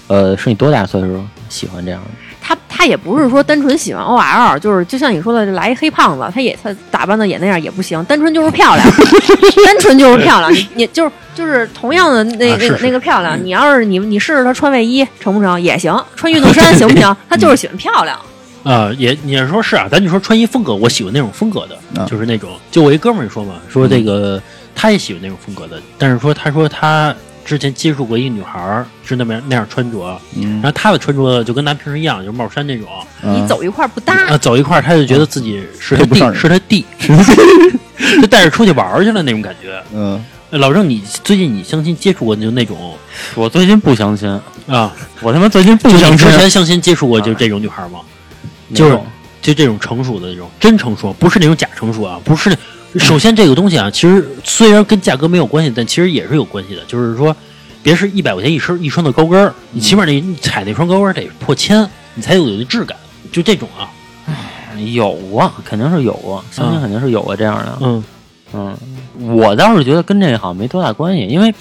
[0.08, 2.08] 呃，是你多大岁数喜欢这样的？
[2.41, 8.86] 他他也不是说单纯喜欢 OL，就是就像你说的，来一黑胖子，他也他打扮的也那样也不行，单纯就是漂亮，
[9.65, 10.52] 单纯就是漂亮。
[10.52, 17.15] 你你就是就是同样的那、啊那个那个漂亮，你要是你你试试他穿卫衣成不成也行，穿运动衫行不行？
[17.30, 18.17] 他就是喜欢漂亮。
[18.63, 22.08] 啊、也你要说是啊，咱就说穿衣风格，我喜欢那种风格的，啊。
[22.10, 24.41] 就是那种，就我一哥们儿说嘛，说这个、
[24.73, 30.54] 他也喜欢那种风格的，但是说他说他之前接触过一个女孩儿是那么样那样穿着，嗯。
[30.62, 32.88] 然后他的穿着就跟咱平时一样，就是帽衫那种，
[33.21, 36.86] 你走一块儿不搭，啊，走一块儿他就觉得自己是他弟，是他弟，
[38.21, 39.84] 就带着出去玩儿去了那种感觉。
[39.93, 42.95] 嗯，呃老郑，你最近你相亲接触过就那种？
[43.36, 44.30] 我最近不相亲，
[44.67, 44.93] 啊？
[45.19, 47.99] 我他妈最近不就相亲，之前相亲接触过就这种女孩儿吗？
[48.73, 48.99] 就是
[49.41, 52.55] 就这种成熟的这种真成熟，不是那种假成熟啊，不是那。
[52.99, 56.81] 首先这个东西啊，其实虽然跟价格没有关系，但其实也是有关系的。
[56.86, 57.36] 就是说，
[57.81, 62.95] 别是一百块钱一身一双的高跟儿，你起码你你踩那双高跟儿得破千，你才有那质感。
[63.31, 63.89] 就这种啊，
[64.77, 67.77] 有啊，肯定是有啊，相亲嗯肯定是有啊这样的。
[67.81, 68.03] 嗯
[68.53, 68.77] 嗯，
[69.36, 71.51] 我倒是觉得跟这个好像没多大关系，因为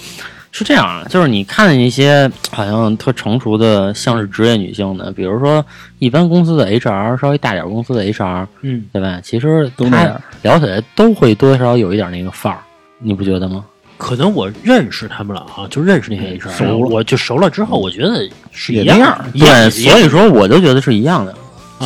[0.53, 5.65] 是这样啊，就是你看一些好像特成熟的，像是职业女性的，比如说
[5.99, 9.19] 一般公司的 HR，稍微大点公司的 HR，嗯，对吧？
[9.21, 12.59] 其实她都那样聊起来都会多多少少有一点那个范儿，
[12.99, 13.65] 你不觉得吗？
[13.97, 21.31] 可能我认识他们了啊，就认识那些 HR，熟了我就熟了之后，我觉得是一样对，所以说我就觉得是一样的。
[21.31, 21.37] 啊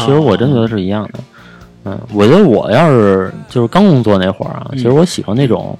[0.06, 1.20] 其实我真觉得是一样的。
[1.86, 5.78] 嗯，我觉得我要是就是刚工作那会儿啊，嗯其实我喜欢那种，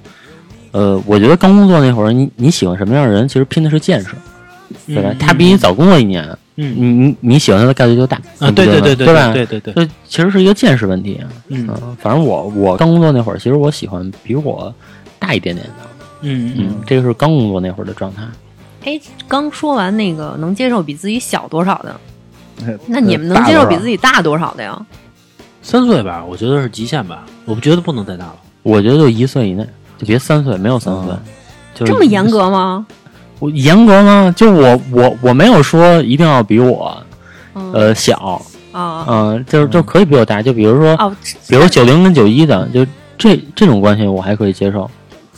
[0.72, 4.08] 呃，我觉得刚工作那会儿，你你喜欢什么样的人，其实拼的是见识，
[4.86, 5.10] 对吧？
[5.12, 6.24] 嗯他比你早工作一年，
[6.56, 9.32] 嗯你你你喜欢他的概率就大啊，对对对对对吧？
[9.32, 11.20] 对对对，这其实是一个见识问题。
[11.48, 14.72] 嗯嗯，反正我我刚工作那会儿，其实我喜欢比我
[15.18, 15.72] 大一点点的。
[16.22, 18.22] 嗯嗯嗯，这个是刚工作那会儿的状态。
[18.84, 22.00] 哎，刚说完那个能接受比自己小多少的，
[22.66, 24.86] 哎那你们能接受比自己大多少的呀？
[25.62, 28.36] 三岁吧，我觉得是极限吧，我不觉得不能再大了。
[28.62, 29.66] 我觉得就一岁以内，
[29.98, 31.12] 就别三岁，没有三岁。
[31.74, 32.86] 就这么严格吗？
[33.40, 34.34] 我严格吗？
[34.36, 36.96] 就我我我没有说一定要比我
[37.54, 38.40] 嗯呃小，
[38.72, 40.42] 啊嗯、就是就可以比我大。
[40.42, 41.14] 就比如说，哦
[41.48, 42.84] 比如九零跟九一的，就
[43.16, 44.90] 这这种关系我还可以接受。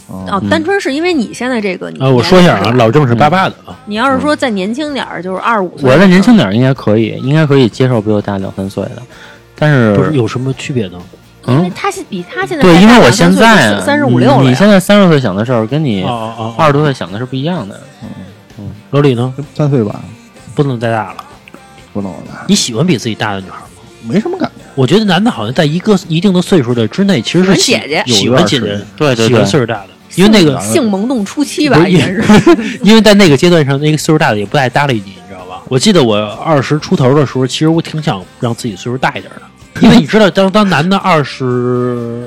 [0.07, 9.03] 哦哦，单纯是因为你现在这个你啊，我说一下啊，老郑是八八的啊，你要是说再年轻点儿，就是二十五岁，我再年轻点儿应该可以，应该可以接受比我大两三岁的。
[9.57, 10.99] 但是不是有什么区别呢？
[11.47, 16.03] 嗯，因为他是比他现在对，因为我现在就三十五六了你现在三十岁想的事儿跟你
[16.57, 17.81] 二十多岁想的是不一样的。
[18.59, 19.33] 嗯老李呢？
[19.55, 20.03] 三岁吧，
[20.55, 21.25] 不能再大了。
[21.93, 23.67] 不能了，你喜欢比自己大的女孩吗？
[24.03, 24.65] 没什么感觉。
[24.75, 32.79] 我觉得男的好像在一个一定的岁数的之内，其实是喜喜欢姐姐喜欢姐姐，喜对对喜欢岁数大的，因为那个性萌动初期吧，不是应该是。
[32.83, 35.63] 因为在那个阶段上，那个岁数大的也不爱搭理你，你知道吧？
[35.69, 39.43] 我记得我二十出头的时候，其实我挺想让自己岁数大一点的，
[39.81, 42.27] 因为你知道，当当男的二十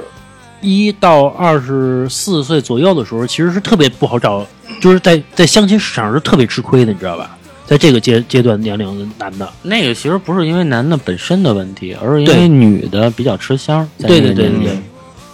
[0.62, 4.46] 一到二十四岁左右的时候，其实是特别不好找，
[4.82, 7.38] 就是在在相亲市场上是特别吃亏的，你知道吧？
[7.66, 13.88] 在这个阶阶段年龄的男的，那个其实不是因为男的本身的问题，而是因为女的比较吃香。
[14.00, 14.78] 对对对对对，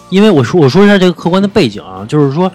[0.10, 2.51] 因为我说我说一下这个客观的背景啊，就是说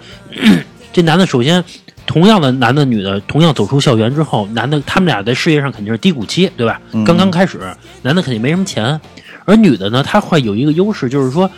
[0.93, 1.63] 这男的首先
[2.07, 6.81] 同样的男的女的同样走出校园之后，男的他们俩在事业上肯定是低谷期，对吧？
[6.93, 7.59] 嗯刚刚开始，
[8.03, 8.99] 男的肯定没什么钱，
[9.45, 11.51] 而女的呢，她会有一个优势，就是说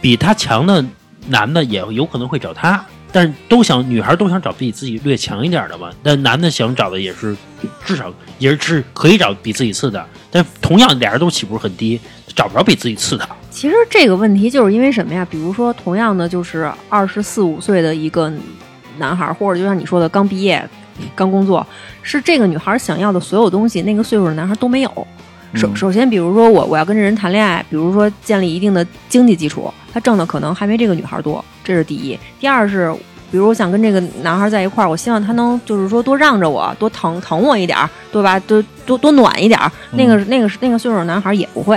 [0.00, 0.84] 比她强的
[1.28, 2.84] 男的也有可能会找她。
[3.14, 7.36] 但是都想女孩都想找比自己略强一点的嘛，但男的想找的也是
[7.84, 12.00] 至少也是可以找比自己次的，但同样俩人都起步很低，
[12.34, 13.28] 找不着比自己次的。
[13.50, 15.26] 其实这个问题就是因为什么呀？
[15.30, 18.32] 比如说，同样的就是二十四五岁的一个
[18.96, 20.66] 男孩，或者就像你说的刚毕业、
[21.14, 21.66] 刚工作，
[22.00, 25.06] 是这个女孩想要的所有东西，那个岁数的男孩都没有。
[25.54, 32.18] 首嗯首先，比如说我我要跟这人谈恋爱，比如说建立一定的经济基础，他挣的可能还没这个女孩多，这是第一。
[32.40, 32.92] 第二是，
[33.30, 38.38] 比如我想跟这个男孩在一块儿，我希望他能就是说多让着我，多疼疼我一点儿，对吧？
[38.40, 39.70] 多多多暖一点儿。
[39.92, 41.76] 那个那个那个岁数的男孩也不会。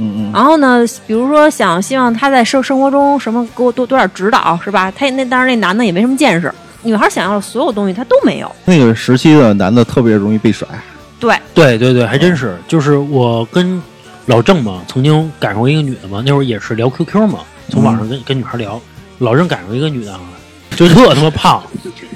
[0.00, 4.90] 嗯嗯然后呢，比如说想希望他在生生活中什么给我多多点指导，是吧？
[4.92, 6.52] 他那当然那男的也没什么见识，
[6.82, 8.48] 女孩想要的所有东西他都没有。
[8.64, 10.68] 那个时期的男的特别容易被甩，
[11.20, 13.82] 对，对对对，还真是，就是我跟
[14.26, 18.80] 老郑嘛，曾经赶上过一个女的嘛，那会儿也是聊 QQ 嘛，从网上跟、跟女孩聊，
[19.18, 20.20] 老郑赶上一个女的啊，
[20.76, 21.62] 就特他妈胖，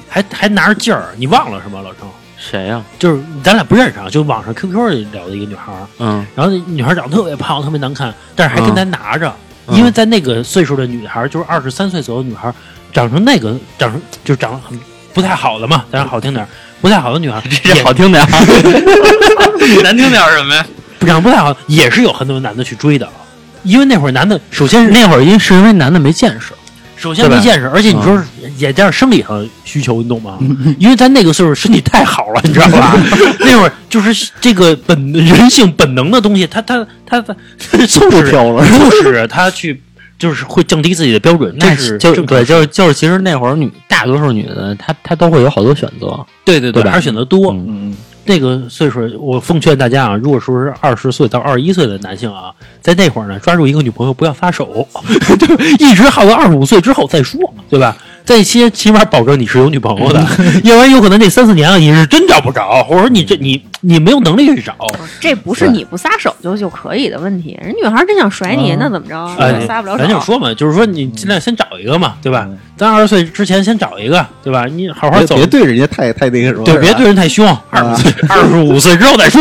[0.08, 1.80] 还还拿着劲儿，你忘了是吗？
[1.82, 9.32] 老郑，谁呀、就是咱俩不认识啊，就网上 QQ 里聊的一个女孩儿，嗯，然后那女孩长得特别胖，特别难看，但是还跟咱拿着，
[9.66, 9.76] 嗯。
[9.76, 12.52] 因为在那个岁数的女孩，就是二十三岁左右的女孩，
[12.92, 14.78] 长成那个长成就长得很
[15.14, 16.48] 不太好的嘛，咱说好听点儿，
[16.83, 18.29] 不太好的女孩， 也好听点儿，
[19.83, 20.66] 难听点儿什么呀？
[21.01, 23.09] 长得不太好，也是有很多男的去追的，
[23.62, 26.53] 因为那会儿男的首先是那会儿因是因为男的没见识，
[26.97, 28.25] 首先没见识，而且你说是
[28.59, 30.38] 也加上生理上需求，你懂吗？
[30.79, 32.97] 因为在那个岁数身体太好了，你知道吧？
[33.40, 37.35] 那会儿就是这个本人性本能的东西，他他他他
[37.87, 39.81] 促使促使他去
[40.22, 47.52] 就是会降低自己的标准，这那是就对，就是就是，其实那会儿女大多数女的，她她都会有好多选择，对对对吧还是选择多。
[47.52, 54.87] 嗯嗯那个岁数，我奉劝大家啊，如果说是二十岁到二十一岁的男性啊，在那会儿呢，抓住一个女朋友不要撒手，
[55.40, 57.96] 就一直耗到二十五岁之后再说，对吧？
[58.24, 60.20] 在一期起码保证你是有女朋友的，
[60.64, 64.74] 要不然有可能这三四年啊，你是真找不着，或者说你这你你没有能力去找。
[65.20, 67.58] 这不是你不撒手就就可以的问题。
[67.62, 69.24] 人女孩真想甩你，嗯那怎么着？
[69.38, 70.04] 哎，撒不了手。
[70.04, 72.46] 咱就说嘛，就是说你尽量先找一个嘛，对吧？
[72.48, 74.64] 嗯咱二十岁之前先找一个，对吧？
[74.66, 79.40] 你好好走，别别对人家太太那个什么，对，别对人太凶，二十岁二十五岁之后再说。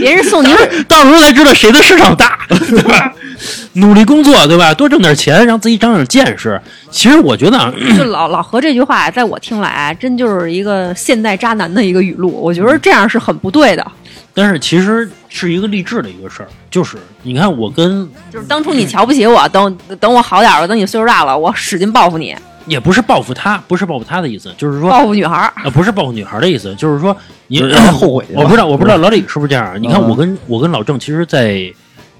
[0.00, 0.48] 别人送你
[0.88, 3.12] 到时候才知道谁的市场大，对吧？
[3.74, 4.74] 努力工作，对吧？
[4.74, 6.60] 多挣点钱，让自己长长见识。
[6.94, 12.30] 其实我觉得啊，就老 老何这句话，在我听来，真就是一个现代渣男的一个语录。
[12.40, 13.84] 我觉得这样是很不对的。
[14.32, 16.48] 但是其实是一个励志的一个事儿。
[16.70, 22.32] 就是你看，我跟就是当初你瞧不起我，等等我好点儿了，等你岁数大了，我使劲报复你，
[22.66, 25.52] 也不是报复他，不是报复他的意思，就是说，报复女孩儿。
[25.64, 27.16] 呃，不是报复女孩儿的意思，就是说
[27.48, 29.76] 你就是后悔我不知道，我不知道老李是不是这样。
[29.82, 31.60] 你看，嗯我跟我跟老郑，其实在，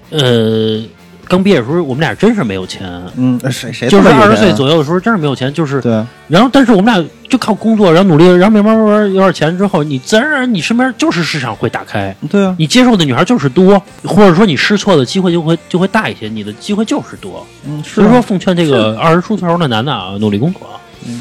[0.09, 0.83] 呃，
[1.27, 5.91] 刚毕业的时候，我们俩真是没有钱，嗯，谁谁就是二十岁左右的时候，真是没有钱，就是对，
[6.27, 17.45] 然后，但是我们俩就靠工作，然后努力，然后慢慢慢慢有点钱之后，你自然而然你身边就是市场会打开，对啊，你接受的女孩就是多，或者说你试错的机会就会就会大一些，你的机会就是多。
[17.67, 20.61] 嗯，是所以说，奉劝这个二十出头的男的啊，努力工作。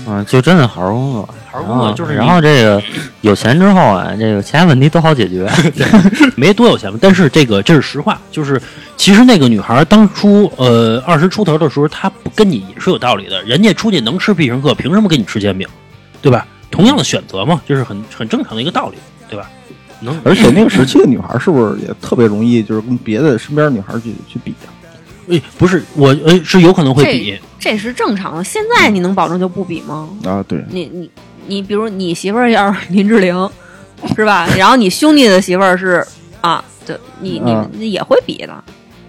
[0.06, 2.82] 嗯，就真的好好工作，好好工作然后就是然后这个
[3.20, 5.48] 有钱之后啊，这个其他问题都好解决。
[6.36, 8.60] 没多有钱吧，但是这个这是实话，就是
[8.96, 15.68] 其实那个女孩当初呃二十出头的时候，她不跟你也是有道理的，人家出去能吃必胜客，凭什么给你吃煎饼，
[16.22, 16.46] 对吧？
[16.70, 18.96] 同样的选择嘛，就是很很正常的一个道理，
[19.28, 19.48] 对吧？
[20.00, 24.73] 能而且那个时期的女孩是不是也特别容易，就是跟别的身边女孩去去比啊？
[25.28, 28.44] 诶，不是我，哎，是有可能会比，这是正常的。
[28.44, 30.08] 现在你能保证就不比吗？
[30.24, 31.10] 啊，对，你你
[31.46, 33.50] 你，比如你媳妇儿要是林志玲，
[34.16, 34.48] 是吧？
[34.56, 36.06] 然后你兄弟的媳妇儿是
[36.40, 37.40] 啊，对，你
[37.72, 38.64] 你也会比的。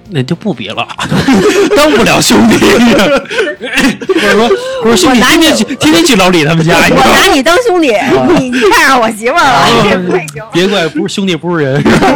[0.07, 0.87] 那就不比了，
[1.75, 2.57] 当不了兄弟。
[4.13, 4.49] 或者说，
[4.83, 6.95] 我说兄弟我拿你天天去天天去老李他们家，我？
[6.95, 7.91] 拿你当兄弟，
[8.37, 10.43] 你你看上我媳妇儿了，这不行。
[10.53, 12.13] 别怪不是兄弟不是人，是 吧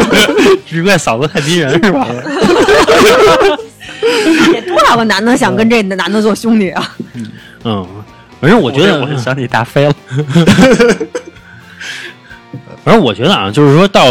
[0.68, 2.06] 只怪嫂子太迷人，是吧？
[4.54, 6.96] 得多少个男的想跟这男的做兄弟啊？
[7.64, 7.86] 嗯，
[8.40, 9.94] 反正我觉得，我想起大飞了，
[12.84, 14.06] 反正我觉得啊，就是说到，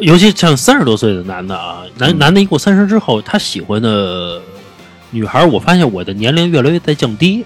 [0.00, 4.40] 尤其像三十多岁的男的啊，男男的一过三十之后，他喜欢的
[5.10, 7.44] 女孩，我发现我的年龄越来越在降低。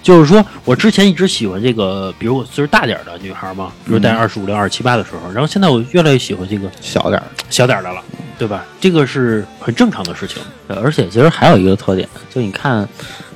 [0.00, 8.00] 就是说我之前一直喜欢这个，比如我岁数大点的女孩嘛，比如在二十五六、二十七八的时候，然后现在我越来越喜欢这个小点儿，小点儿的了，
[8.38, 8.64] 对吧？
[8.80, 10.42] 这个是很正常的事情。
[10.66, 12.88] 对而且其实还有一个特点，就你看，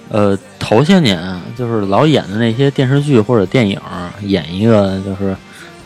[0.09, 3.78] 呃，头些年啊就是老演的那些电视剧或者电影，
[4.22, 5.34] 演一个就是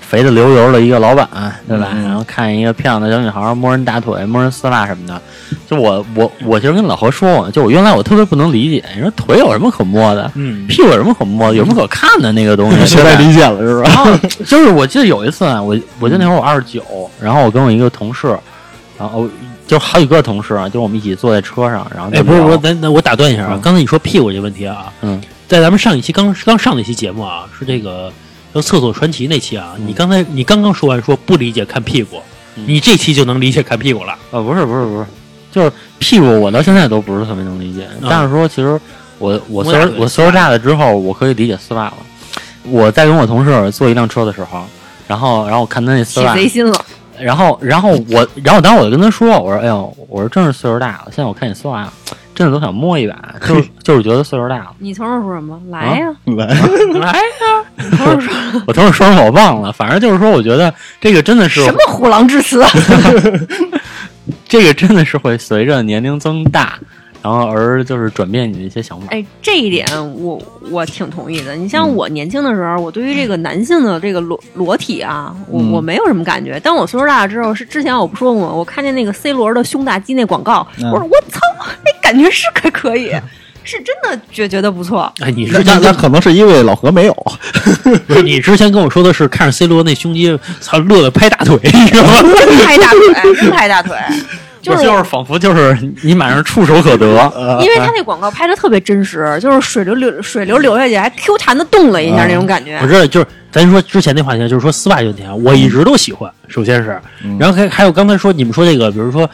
[0.00, 1.28] 肥的流油的一个老板，
[1.68, 1.88] 对吧？
[1.94, 5.20] 嗯然后看一个漂亮的小女孩摸人大腿、摸人丝袜什么的。
[5.68, 10.30] 就我我我其实跟老何说过，就我原来我特别不能理解，你说腿有什么可摸的？
[10.34, 11.56] 嗯屁股有什么可摸的？
[11.56, 12.78] 有什么可看的那个东西？
[12.86, 13.88] 现在理解了是吧？
[13.88, 16.82] 然后就是我记得有一次啊，我我记得那会儿我二十九，
[17.20, 18.36] 然后我跟我一个同事，
[18.98, 19.28] 然后
[19.66, 28.12] 就好几个同事啊，就是我们一起坐在车上，然后哎，不是我，咱咱我打断一下啊，嗯刚才你说屁股这问题啊，嗯，在咱们上一期刚刚上那期节目啊，是这个
[28.54, 32.20] 叫《厕所传奇》那期啊，嗯你刚才你刚刚说完说不理解看屁股，
[32.56, 34.16] 嗯你这期就能理解看屁股了。
[34.30, 35.06] 呃，不是不是不是，
[35.52, 37.86] 就是屁股，我到现在都不是特别能理解。
[38.08, 38.80] 但是说，其实
[39.18, 41.94] 我我岁数我岁数大了之后，我可以理解丝袜了。
[42.62, 44.64] 我在跟我同事坐一辆车的时候，
[45.06, 46.84] 然后然后我看他那丝起袜，贼心了。
[47.20, 51.88] 然后然后我然后当时我就跟他说，我说哎呦，我说真是岁数大了，现在我看你丝袜，
[52.34, 54.70] 真的都想摸一把，就是 就是觉得岁数大了。
[54.78, 55.60] 你同事说什么？
[55.70, 56.06] 来呀，
[56.36, 62.70] 来，来呀，你同事说我同事说什么 我忘了，反正就是说，我觉得这个真的是什么虎狼之词啊？
[64.48, 66.78] 这个真的是会随着年龄增大，
[67.26, 69.08] 然后而就是转变你的一些想法。
[69.10, 71.56] 哎，这一点我我挺同意的。
[71.56, 76.60] 你像嗯我年轻的时候，我对于这个男性的这个裸裸体啊，我嗯我没有什么感觉。
[76.62, 78.52] 但我岁数大了之后，是之前我不说过吗？
[78.54, 81.40] 我看见那个 C 罗的胸大肌那广告，嗯我说我操，
[81.84, 83.10] 哎，感觉是可可以，
[83.64, 85.12] 是真的觉觉得不错。
[85.18, 87.12] 哎，你那之前那可能是因为老何没有，
[88.06, 92.22] 不是你之前跟我说的是看着 C 罗那胸肌，操，乐得拍大腿，你知道吗？
[92.38, 93.96] 真 拍大腿，真拍大腿，
[94.66, 97.06] 就是就是仿佛就是你马上触手可得，
[97.62, 102.86] 因为他那广告拍的特别真实，就是水流流水流流下去，还 Q 弹的动了一下啊那种感觉我。
[102.86, 106.30] 知道，就是咱说之前那话题，就是说丝袜这个问题啊，我一直都喜欢。
[106.48, 109.28] 首先是，嗯然后还还有刚才说你们说这个，比如说，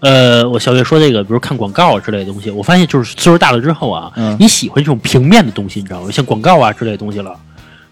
[0.00, 6.10] 呃，我小月说这个，比如看广告啊之类的东西，我发现就是岁数大了之后啊，嗯你喜欢这种平面的东西，你知道吗？
[6.10, 7.32] 像广告啊之类的东西了。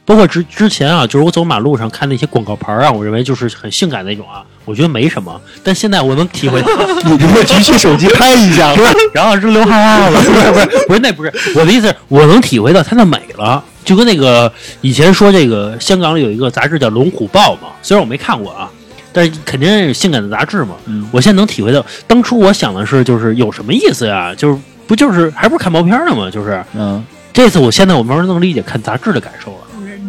[0.06, 5.38] 包括之之前啊，就是我走马路上看那些广告牌啊，我认为就是很性感那种啊，我觉得没什么。
[5.62, 6.62] 但现在我能体会，
[7.04, 8.84] 你不会举起手机拍一下吗？
[9.12, 10.30] 然后是流哈喇子。
[10.30, 13.62] 不是不是不是那不是我的意思是，我能体会到它的美了。
[13.84, 18.68] 就跟那个以前说这个香港里有一个杂志叫《龙虎豹》嘛，虽然我没看过啊，
[19.12, 20.74] 但是肯定是性感的杂志嘛。
[20.86, 24.34] 嗯我现在能体会到，当初我想的是，就是有什么意思呀？
[24.36, 26.28] 就是不就是还不是看毛片呢吗？
[26.30, 29.65] 就是嗯，这次我现在我慢慢能理解看杂志的感受了，你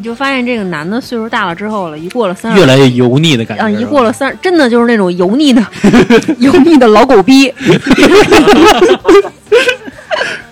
[0.07, 3.65] 就发现这个男的岁数大了之后了，一过了三十越来越油腻的感觉。
[3.65, 5.61] 啊，一过了三，真的就是那种油腻的、
[6.39, 7.53] 油腻的老狗逼。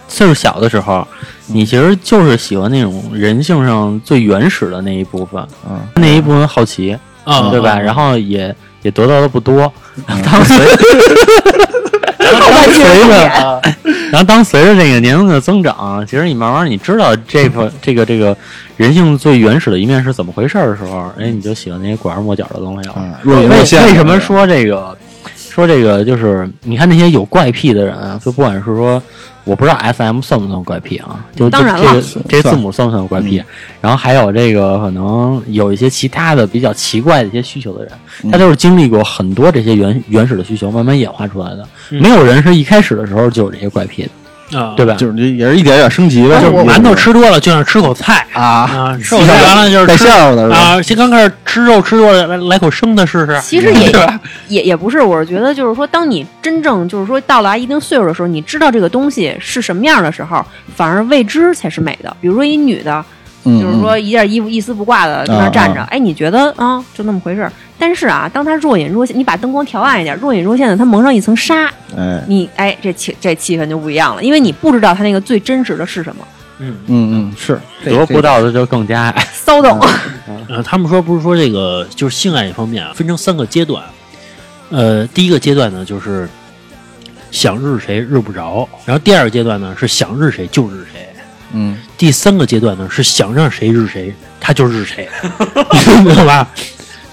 [0.09, 1.07] 岁数小的时候，
[1.47, 7.71] 你其实就是喜欢那种人性上最原始的那一部分，嗯那一部分好奇，啊，对吧？
[7.71, 9.71] 啊然后也也得到的不多，
[10.05, 10.67] 然后当随，然
[11.59, 11.64] 后
[12.31, 13.61] 当随着，
[14.11, 18.35] 然后当随着这个年龄的增长，其实你慢慢你知道这个 这个这个
[18.77, 22.95] 人性最原始的一面是怎么回事儿的时候，哎，你就喜欢那些拐弯抹角的东西了。
[23.23, 23.47] 为。
[23.47, 24.97] 为什么说这个？
[25.49, 29.01] 说这个就是，你看那些有怪癖的人啊，就不管是说，
[29.45, 31.23] 我不知道 S M 算不算怪癖啊？
[31.35, 33.39] 就当然了这个这个字母算不算怪癖？
[33.39, 33.45] 嗯
[33.81, 37.93] 然后还有这个可能有一些其他的比较奇怪的一些需求的人，
[38.23, 41.67] 嗯他都是经历过很多这些原原始的需求，慢慢演化出来的。
[41.91, 44.09] 嗯没有人是一开始的时候就有这些怪癖的，
[44.53, 44.93] 啊，对吧？
[44.93, 50.57] 就是你也是一点点升级呗，就是馒头吃多了就想吃口菜啊，啊，吃口菜完了就是带馅儿的是吧？
[50.57, 53.39] 啊，先刚开始吃肉吃多了，来来口生的试试。
[53.41, 53.91] 其实也？
[54.47, 62.15] 也也不是，我是觉得就是说，当你真正就是说到达一定岁数的时候，你知道这个东西是什么样的时候，反而未知才是美的。
[62.21, 63.03] 比如说一女的，
[63.45, 67.51] 嗯就是说一件衣服一丝不挂的在那站着，啊哎，你觉得啊就那么回事儿。
[67.77, 76.25] 但是啊，当它若隐若现，你把灯光调暗一点，若隐若现的，它蒙上一层纱，嗯哎，你哎，这气这气氛就不一样了，因为你不知道它那个最真实的是什么，
[76.59, 79.13] 嗯，嗯嗯是得不到的就更加。
[79.33, 79.79] 骚动。
[80.47, 83.83] 呃，他们说不是说这个就是性爱这方面啊，分成三个阶段。
[84.69, 86.27] 呃，第一个阶段呢，就是
[87.31, 91.07] 想日谁日不着，然后第二个阶段呢是想日谁就日谁，
[91.53, 95.07] 嗯第三个阶段呢是想让谁日谁他就日谁，
[96.03, 96.47] 你知道吧？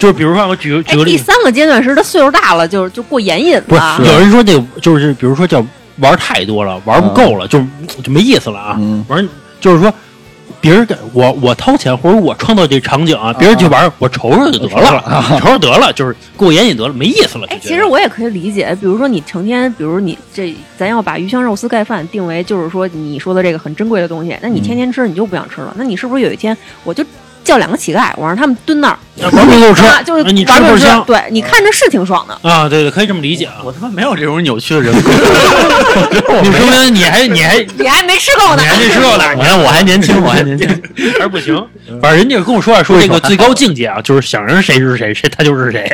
[0.03, 4.01] 就是比如说我举个举哎，个例子，第三个阶段是他岁数大了，就是就过眼瘾不是了。
[4.05, 5.65] 有人说这个就是比如说叫
[5.99, 7.65] 玩太多了，玩不够了，就
[8.03, 8.77] 就没意思了啊。
[8.81, 9.05] 嗯。
[9.07, 9.29] 玩
[9.61, 9.95] 就是说
[10.61, 15.05] 别人给我我掏钱或者我创造这场景啊，别人去玩，我瞅瞅就得了，
[15.39, 17.47] 瞅瞅得了，就是过眼瘾得了，没意思了。
[17.47, 27.05] 哎，其实我也可以理解，比如说你成天，比如你这，咱要把鱼香肉丝盖饭定为就是说你说的这个很珍贵的东西，那你天天吃你就不想吃了，那你是不是有一天我就
[27.45, 28.99] 叫两个乞丐，我让他们蹲那儿，
[29.33, 32.49] 玩命就吃啊，就是哎你吃玩命吃倍儿香，对你看着是挺爽的。
[32.49, 33.57] 啊，对对，可以这么理解啊。
[33.65, 35.11] 我他妈没有这种扭曲的人格，
[36.43, 40.69] 你说明你还你还 你还没吃够呢你，还没吃够呢， 你看我还年轻，我还年轻。
[41.15, 41.55] 还是不行。
[42.01, 45.91] 反正人家跟我说啊，说这个最高境界啊，就是想让谁是谁，谁他就是谁。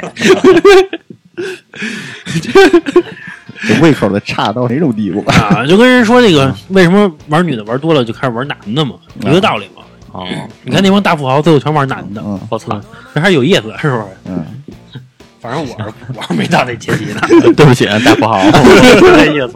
[3.66, 5.24] 这胃口的差到哪种地步？
[5.30, 8.94] 啊，就跟人说这个为什么玩女的玩多了就开始玩男的嘛，
[9.24, 9.82] 一个道理嘛。
[10.12, 10.26] 哦，
[10.62, 12.80] 你看那帮大富豪最后全玩男的，嗯我操！
[13.14, 14.02] 这还有意思，是不是？
[14.26, 14.44] 嗯，
[15.40, 17.20] 反正我是我是没到那阶级呢，
[17.56, 18.40] 对不起，大富豪。
[18.50, 19.54] 这意思。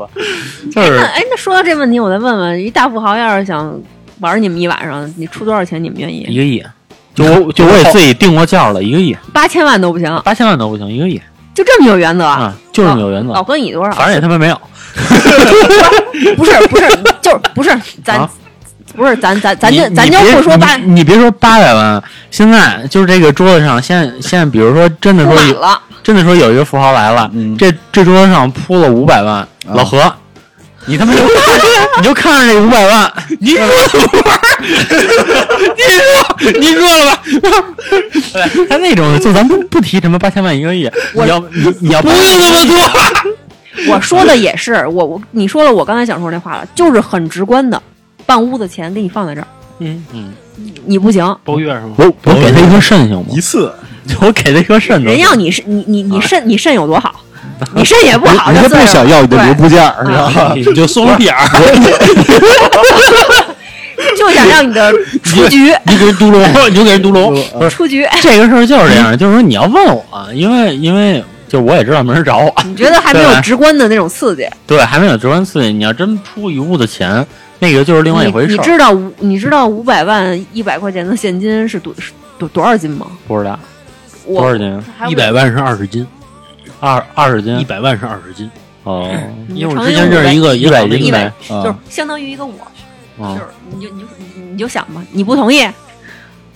[0.71, 3.81] 就是那 哎，那说到这问题，我再问问，一大富豪要是想
[4.21, 5.83] 玩你们一晚上，你出多少钱？
[5.83, 6.27] 你们愿意？
[6.29, 6.63] 一个亿，
[7.15, 11.21] 就我就我也自己定过价了，一个亿，八千万都不行，八千万都不行，一个亿
[11.55, 12.25] 就这么有原则？
[12.25, 13.43] 啊，就这么有原则老。
[13.43, 13.93] 哥，你多少？
[13.93, 14.61] 反正也他妈没有，
[16.37, 16.89] 不是不是，
[17.21, 17.71] 就是不是
[18.05, 18.31] 咱、啊
[18.95, 30.12] 不是咱咱咱就咱就不说八你你别说八百万，现在就是这个桌子上，现在现在比如说真的说有了，真的说有一个富豪来了，嗯这这桌子上铺了五百万，老何，
[30.86, 31.20] 你他妈就
[31.99, 33.66] 你就看着这五百万， 你说
[35.76, 35.82] 你
[36.45, 37.22] 说你说了吧？
[38.32, 42.76] 对，他那种就咱不不提什么八千万一个亿，你要你你要不用那么多，
[43.95, 47.80] 我说的也是，我我你说了我刚才想说那话了，就是很直观的，
[48.27, 49.47] 半屋子钱给你放在这儿，
[49.79, 50.33] 嗯，嗯，
[50.87, 51.93] 你不行，包月是吗？
[51.99, 53.25] 我我给他一颗肾行吗？
[53.31, 53.73] 一次
[54.20, 57.14] 我给他一颗肾都人要你是你你你肾你肾有多好，
[57.75, 60.53] 你肾也不好，人家不想要你的零部件儿，是吧？
[60.57, 61.49] 你就松了屁眼儿，
[64.18, 64.93] 就想要你的
[65.23, 67.33] 出局你给人独龙，你就给人嘟噜。
[67.61, 70.05] 嗯出局，这个事儿就是这样，就是说你要问我，
[70.35, 74.47] 因为因为就我也知道没人找我，你觉得还没有直观的那种刺激？
[74.66, 75.73] 对，还没有直观刺激。
[75.73, 77.25] 你要真出一屋子钱，
[77.63, 78.57] 那个就是另外一回事儿。
[78.57, 83.07] 你知道五你知道五百万一百块钱的现金是多是多多少斤吗？
[83.29, 83.57] 不知道
[84.25, 84.83] 我多少斤？
[85.09, 86.05] 一百万是二十斤，
[86.81, 88.51] 二二十斤一百万是二十斤。
[88.83, 89.09] 哦，
[89.55, 92.53] 因为我之前认识一个一百斤一百，就是啊，相当于一个我，
[93.19, 95.65] 哦就是你就你就你你就想吧，你不同意，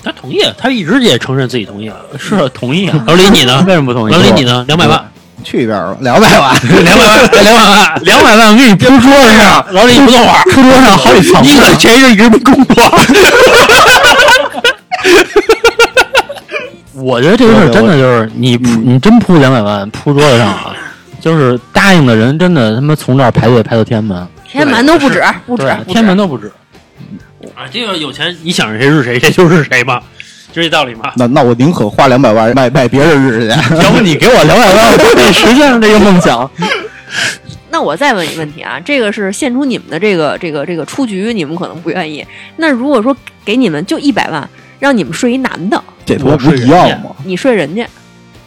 [0.02, 2.04] 他同意，他一直也承认自己同意了。
[2.18, 3.04] 是同意啊。
[3.06, 3.62] 老李你呢？
[3.68, 4.12] 为什么不同意？
[4.12, 4.64] 老李你呢？
[4.66, 5.08] 两百万，
[5.44, 11.42] 去一边儿吧， 两百万，两百万，两百万，两百万我给你铺桌子上，老李你不动话，铺桌上好几层。
[11.42, 12.90] 你可前一阵一直没工作。
[16.94, 20.74] 我觉得这个事儿真的就是你，你真铺两百万铺桌子上啊，
[21.20, 26.50] 就是答应的人真的他妈从这儿排队排到天安门，天安门都不止，不止，，天安门都不止。
[27.54, 30.00] 啊，这个有钱，你想着谁是谁，谁就是谁嘛，
[30.56, 31.12] 就这道理嘛。
[31.16, 33.76] 那那我宁可花两百万买买别人日子去。
[33.76, 36.50] 要不你给我两百万，我得实现这个梦想。
[37.68, 42.26] 那我再问一个问题啊，这个是献出你们的这个这个这个出局，你们可能不愿意。
[42.56, 44.48] 那如果说给你们就一百万，
[44.78, 47.10] 让你们睡一男的，这他妈不一样吗？
[47.26, 47.86] 你睡人家，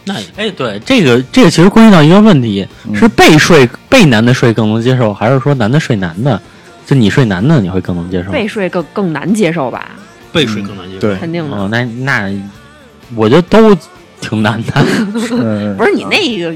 [0.02, 6.40] 那哎，对，这个这个其实关系到一个问题，嗯是被睡被男的睡更能接受，还是说男的睡男的？
[6.84, 8.32] 就你睡男的，你会更能接受？
[8.32, 9.90] 被睡更更难接受吧？
[10.32, 11.00] 背水更难接受。
[11.00, 11.56] 对，肯定的。
[11.56, 12.30] 哦，那那
[13.14, 13.76] 我觉得都
[14.20, 14.72] 挺难的。
[15.32, 15.74] 嗯。
[15.78, 16.54] 不是你那个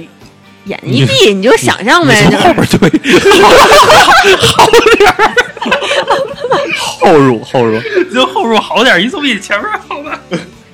[0.64, 2.90] 眼一闭你就想象呗，就后边对，
[6.98, 7.80] 后入后入，
[8.12, 10.18] 就后入好点，一总比前面好吧？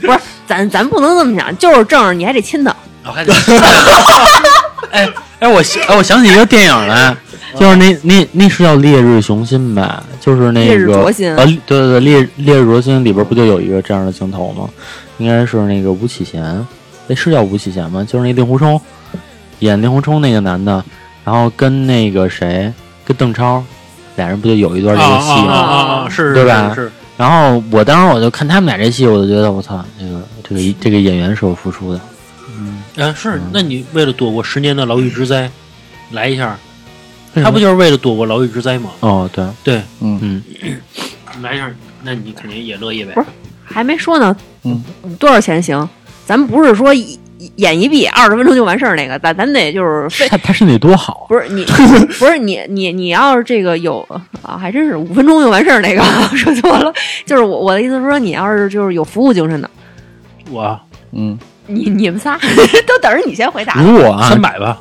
[0.00, 2.74] 不是咱咱不能这么想，就是正着你还得亲他，
[3.04, 3.32] 我还得
[4.92, 5.08] 哎
[5.40, 7.16] 哎，我想哎我想起一个电影来，
[7.56, 10.04] 就是那那那是叫《烈日雄心》吧？
[10.20, 14.68] 就是那烈日个灼心呃，对对对，烈烈日灼心里边不就有一个这样的镜头吗？
[15.18, 16.66] 应该是那个吴启贤，
[17.06, 18.06] 那是叫吴启贤吗？
[18.08, 18.80] 就是那令狐冲
[19.58, 20.82] 演令狐冲那个男的，
[21.24, 22.72] 然后跟那个谁，
[23.04, 23.62] 跟邓超，
[24.16, 25.52] 俩人不就有一段这个戏吗？
[25.52, 26.08] 啊啊啊！
[26.08, 32.00] 是，对吧是，然后我当时我就看他们俩这戏，我就觉得我操，这个这个这个演员是有付出的。
[32.58, 33.40] 嗯啊是。
[33.52, 35.50] 那你为了躲过十年的牢狱之灾，
[36.12, 36.58] 来一下，
[37.34, 38.90] 他不就是为了躲过牢狱之灾吗？
[39.00, 40.18] 哦，对，对，嗯。
[40.22, 40.42] 嗯，
[41.42, 41.70] 来一下，
[42.02, 43.12] 那你肯定也乐意呗。
[43.14, 43.20] 不。
[43.20, 43.26] 是
[43.64, 44.82] 还没说呢，嗯，
[45.18, 45.88] 多少钱行？
[46.26, 47.18] 咱不是说一
[47.56, 51.28] 眼一闭二十分钟就完事儿那个，咱咱得就是非他他身体多好啊！
[51.28, 51.64] 不是你
[52.18, 54.00] 不是你你你要是这个有
[54.42, 56.02] 啊，还真是五分钟就完事儿那个
[56.36, 56.92] 说错了，
[57.24, 59.70] 就是我我的意思是说，你要是就是有服务精神的，
[60.50, 60.78] 我
[61.12, 62.36] 嗯，你你们仨
[62.86, 63.74] 都等着你先回答。
[63.80, 64.78] 如果啊三，百吧，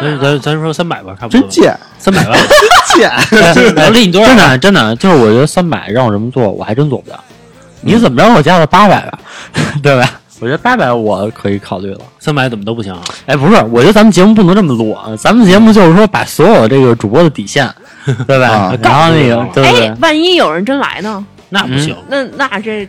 [0.00, 1.40] 三百咱咱咱说三百吧，差不多。
[1.40, 2.12] 真贱， 三。
[2.12, 2.38] 百万，
[3.76, 4.28] 老李 你多少？
[4.28, 7.18] 真的真的就是我觉得三百让我这么做，我还真做不了。
[7.80, 9.18] 你怎么着我加到八百吧，
[9.82, 10.08] 对吧？
[10.40, 12.00] 我觉得八百我可以考虑了。
[12.18, 13.00] 三百怎么都不行啊？
[13.26, 15.10] 哎，不是，我觉得咱们节目不能这么录啊！
[15.16, 17.72] 咱们节目就是说把所有这个主播的底线，
[18.26, 18.48] 对吧？
[18.48, 21.24] 啊然后那个，对对哎对，，万一有人真来呢？
[21.50, 22.88] 那不行，那那这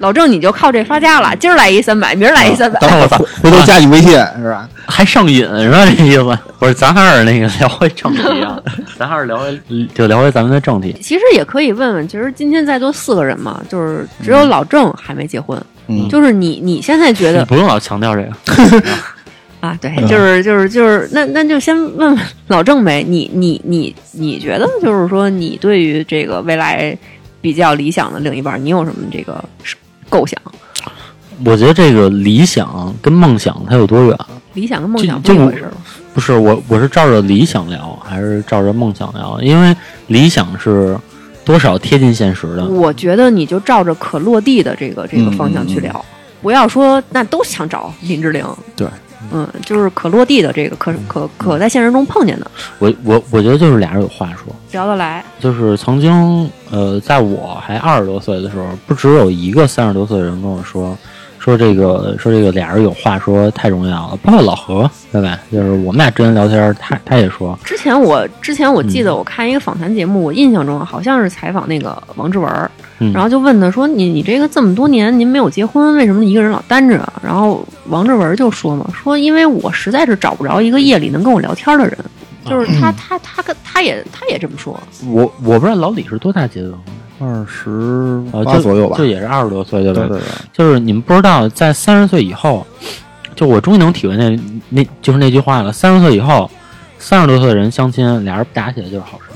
[0.00, 4.68] 老郑你就靠这发家了，今儿来一三百，明儿来一三百，等会儿回回头加你微信是吧？
[4.86, 5.84] 还上瘾是吧？
[5.96, 6.22] 这意思
[6.58, 6.74] 不是？
[6.74, 8.60] 咱还是那个聊回正题啊，
[8.98, 9.60] 咱还是聊回
[9.94, 10.94] 就聊回咱们的正题。
[11.00, 18.82] 其实也可以问问，其实今天在座四个人嘛，就是只有老郑还没结婚，嗯就是你你现在觉得不用老强调这个，
[19.60, 22.18] 啊，对，就是就是就是，那那就先问问
[22.48, 26.96] 老郑呗，你你你你觉得就是说，你对于这个未来
[27.40, 29.42] 比较理想的另一半，你有什么这个
[30.14, 30.40] 构想？
[31.44, 34.16] 我觉得这个理想跟梦想它有多远？
[34.52, 35.68] 理想跟梦想不一回事？
[36.14, 39.40] 不是我，我是照着理想聊，还是照着梦想聊？
[39.42, 40.96] 因为理想是
[41.44, 42.64] 多少贴近现实的。
[42.64, 46.04] 我觉得你就照着可落地的这个这个方向去聊，
[46.40, 48.46] 不要说那都想找林志玲。
[48.76, 48.86] 对，
[49.32, 54.54] 嗯，就是可落地的这个可可可在现实中碰见的，我我我觉得就是俩人有话说。
[54.72, 55.24] 聊得来。
[55.38, 60.96] 就是曾经，呃，在我还二十多岁的时候，不只有一个三十多岁的人跟我说，
[61.38, 65.38] 说这个说这个俩人有话说太重要了，包括老何，对吧？
[65.52, 72.70] 就是我们俩之前聊天，他他也说，之前我之前我记嗯得我看一个访谈节目，我印象中好像是采访那个王志文儿，
[73.04, 81.98] 嗯然后就问他说：“你你这个这么多年您没有结婚，为什么一个人老单着啊？”然后王志文就说嘛：“说因为我实在是找不着一个夜里能跟我聊天的人。”
[82.46, 86.70] 就是他他他跟他也他也这么说，我我不知道老李是多大结的
[87.18, 87.70] 婚，二十
[88.32, 89.06] 呃，就八左右吧就。
[89.06, 90.00] 也是二十多岁，对吧？
[90.00, 92.66] 对对对，就是你们不知道，在三十岁以后，
[93.34, 94.38] 就我终于能体会那
[94.68, 95.72] 那就是那句话了。
[95.72, 96.50] 三十岁以后，
[96.98, 99.32] 三十多岁的人相亲，俩人不打起来就是好事。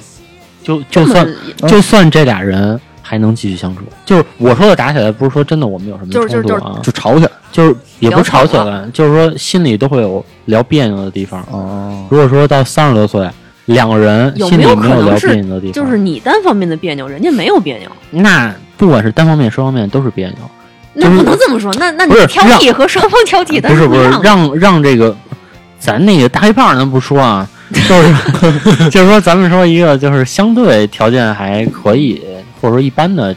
[0.63, 1.27] 就就算
[1.67, 2.79] 就算这俩人
[3.09, 7.31] 还能继续相处，就是我说的打起来，不是说真的我们有什么就是冲突啊，就吵起来。
[7.51, 11.41] 就是也不是吵起来，就是说心里都会有聊别扭的地方。
[11.51, 13.27] 哦，如果说到三十多岁，
[13.65, 20.37] 两个人有没有心里没有聊可能是别扭的地方，就是你单方面的别扭，人家没有别扭，那不管是单方面、双方面都是别扭。
[20.93, 21.73] 那就是不能这么说。
[21.79, 25.17] 那那你挑剔和双方挑剔，的不是不是让让这个，
[25.81, 32.23] 咱那个大黑胖咱不说啊，就是 就是说咱们说一个就是相对条件还可以
[32.61, 33.35] 或者说一般的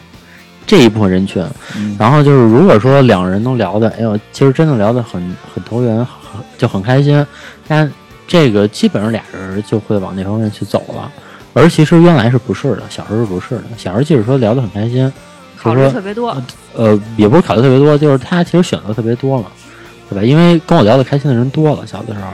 [0.65, 1.43] 这一部分人群，
[1.76, 5.22] 嗯然后就是如果说两个人能聊的，哎呦，其实真的聊的很
[5.53, 7.26] 很投缘，很就很开心，
[7.67, 7.91] 但
[8.28, 11.11] 这个基本上俩人就会往那方面去走了。
[11.53, 15.11] 而其实原来是不是的，小时候是不是的，小时候即使说聊得很开心，
[15.57, 16.36] 考虑特别多。
[16.74, 19.45] 呃，也不是考虑特别多，就是他其实选择特别多了，
[20.09, 20.24] 对吧？
[20.24, 22.28] 因为跟我聊得开心的人多了，小的时候，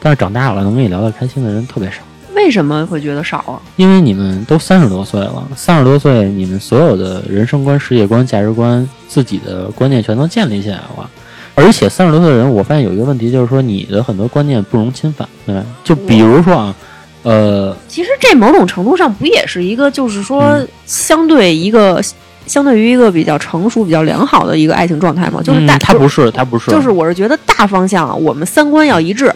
[0.00, 1.98] 但是长大了能跟你聊得开心的人特别少。
[2.34, 3.60] 为什么会觉得少啊？
[3.76, 11.10] 因为你们都三十多岁了，三十多岁，你们所有的人生观、世界观、价值观、自己的观念全都建立起来了。
[11.54, 15.64] 而且三十多岁的人，我发现有一个问题，就是说你的很多观念不容侵犯，对吧？
[15.84, 16.74] 就比如说啊，
[17.22, 22.02] 呃，其实这某种程度上不也是一个，就是说嗯相对一个、
[22.46, 25.40] 相对于一个比较成熟、比较良好的一个爱情状态吗？
[25.44, 29.32] 就是大，嗯他不是，他不是，就是我是觉得大方向啊我们三观要一致，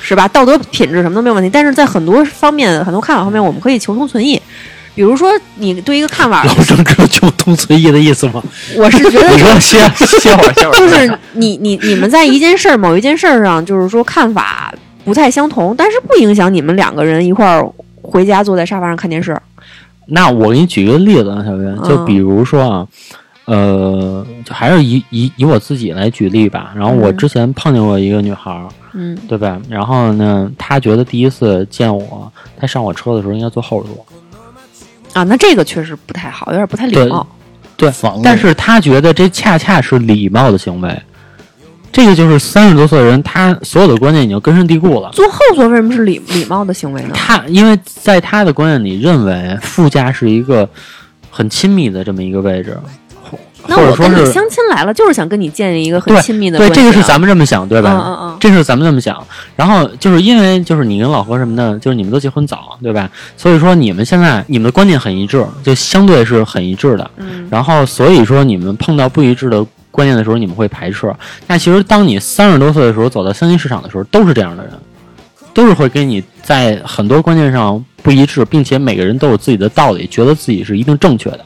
[0.00, 0.28] 是吧？
[0.28, 4.40] 道德品质什么都没有问题，但是在很多方面、很多看法方面，我们可以求同存异。
[4.94, 8.42] 比如说，你对一个看法，老郑知道求同存异的意思吗？
[8.76, 14.74] 我是觉得你说歇歇会儿，歇会儿，就是你你你们在一件事儿、某一件事儿上，就是说看法
[15.04, 17.62] 不太相同，但是不影响你们两个人一块儿
[18.00, 19.38] 回家坐在沙发上看电视。
[20.06, 22.86] 那我给你举个例子啊，小袁，就嗯比如说啊，
[23.46, 26.72] 呃，就还是以以以我自己来举例吧。
[26.76, 29.60] 然后我嗯之前碰见过一个女孩儿，嗯，对吧？
[29.68, 34.06] 然后呢，她觉得第一次见我，她上我车的时候应该坐后座，
[35.14, 37.26] 啊，那这个确实不太好，有点不太礼貌。
[37.76, 41.02] 对，房但是她觉得这恰恰是礼貌的行为。
[41.92, 45.08] 这个就是三十多岁的人，他所有的观念已经根深蒂固了。
[45.12, 47.10] 坐后座为什么是礼礼貌的行为呢？
[47.14, 50.68] 他因为在他的观念里，认为副驾是一个
[51.30, 53.05] 很亲密的这么一个位置，或
[53.68, 56.82] 那我跟你相亲来了，就是想跟你建立一个很亲密的对，关系、啊。
[56.82, 57.90] 这个是咱们这么想，对吧？
[57.92, 59.22] 嗯嗯嗯这是咱们这么想。
[59.54, 63.10] 然后就是因为就是你跟老何什么的，就是你们都结婚早，对吧？
[63.36, 67.10] 所以说你们现在你们的观念很一致，就相对是很一致的。
[67.16, 71.12] 嗯，然后所以说你们碰到不一致的观念的时候，你们会排斥。
[71.46, 74.72] 那其实当你三十多岁的时候走到相亲市场的时候，都是这样的人，
[75.54, 81.40] 都是会跟你在很多观念上不一致，并且每个人都有自己的道理，觉得自己是一定正确的。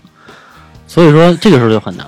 [0.91, 2.05] 所以说这个时候就很难。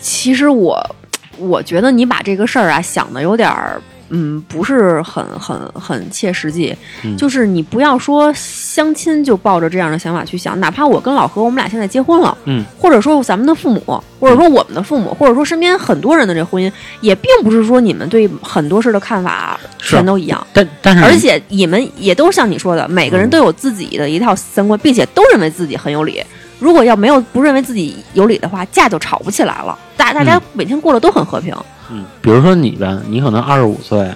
[0.00, 0.96] 其实我
[1.38, 6.76] 我觉得你把这个事儿啊想的有点儿嗯，不是很很很切实际。
[7.04, 20.44] 嗯就是你不要说相亲就抱着这样的想法去想，哪怕我跟老何，我们俩现在结婚了，嗯，或者说咱们的父母，或者说我们的父母，或者说身边很多人的这婚姻，也并不是说你们对很多事的看法全都一样。
[20.52, 26.20] 但但是而且你们也都像你说的，每个人都有自己的一套三观，并且都认为自己很有理。
[26.58, 29.78] 如果要没有不认为自己有理的话，架就吵不起来了。
[29.96, 31.54] 大大家每天过得都很和平。
[31.90, 34.10] 嗯，比如说你吧，你可能二十五岁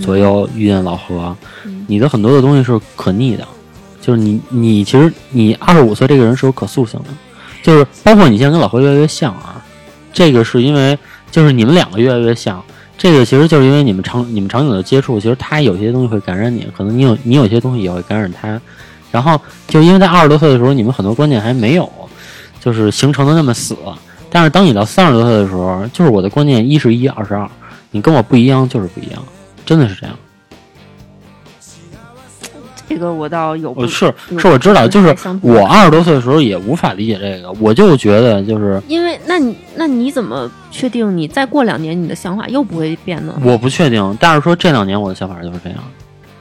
[0.00, 3.46] 左右遇见老何，嗯你的很多的东西是可逆的，
[4.00, 7.10] 就是你你其实你二十五岁这个人是有可塑性的，
[7.62, 9.62] 就是包括你现在跟老何越来越像啊，
[10.12, 10.98] 这个是因为
[11.30, 12.62] 就是你们两个越来越像。
[12.96, 18.60] 这个其实就是因为你们长你们长久的接触，其实他有些东西会感染你，可能你有你有些东西也会感染他。
[19.14, 21.88] 然后就因为在二十多岁的时候，你们很多观念还没有
[22.58, 23.76] 就是形成的那么死，
[24.28, 27.48] 但是当你到三十多岁的时候，就是我的观念一是一，二是二，
[27.92, 29.22] 你跟我不一样就是不一样，
[29.64, 30.16] 真的是这样。
[32.88, 43.40] 这个我倒有不是是我知道，就是我二十多岁的时候也无法理解这个，我就觉得就是因为那你那你怎么确定你再过两年你的想法又不会变呢？
[43.44, 45.78] 我不确定，但是说这两年我的想法就是这样，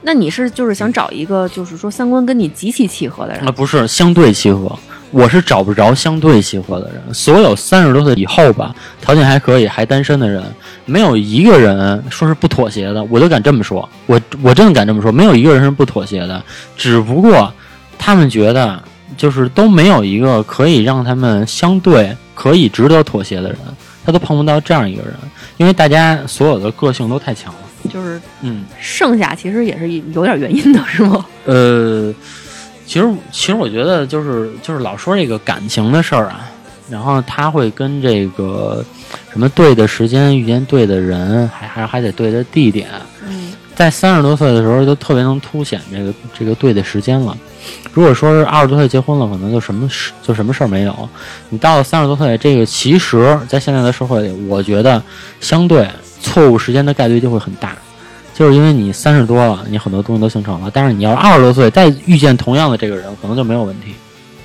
[0.05, 4.77] 那你是就是想找一个就是说三观跟你极其契合的人啊，不是相对契合，
[5.11, 7.13] 我是找不着相对契合的人。
[7.13, 10.43] 所有三十多岁以后吧，条件还可以还单身的人，
[10.85, 16.43] 没有一个人说是不妥协的，我就敢这么说，我我真的敢这么说，没有一个人是不妥协的，
[16.75, 17.51] 只不过
[17.97, 18.83] 他们觉得
[19.15, 23.57] 就是都没有一个可以让他们相对可以值得妥协的人，
[24.05, 25.13] 他都碰不到这样一个人，
[25.55, 27.59] 因为大家所有的个性都太强了。
[27.89, 31.25] 就是嗯，剩下其实也是有点原因的，是吗？
[31.45, 32.13] 呃，
[32.85, 36.49] 其实其实我觉得就是就是老说这个感情的事儿啊，
[36.89, 38.83] 然后他会跟这个
[39.31, 42.87] 什么对的时间遇见对的人，还还还得对的地点，
[43.27, 47.35] 嗯在三十多岁的时候就特别能凸显这个这个对的时间了。
[47.91, 51.09] 如果说是二十多岁结婚了，可能就什么事就什么事儿没有。
[51.49, 55.01] 你到了三十多岁，这个其实，在现在的社会里，我觉得
[55.41, 55.89] 相对
[56.23, 57.75] 错误时间的概率就会很大，
[58.33, 63.93] 就是因为你三十多了，你很多东西都形成了，但是你要二十多岁再遇见同样的这个人，可能就没有问题，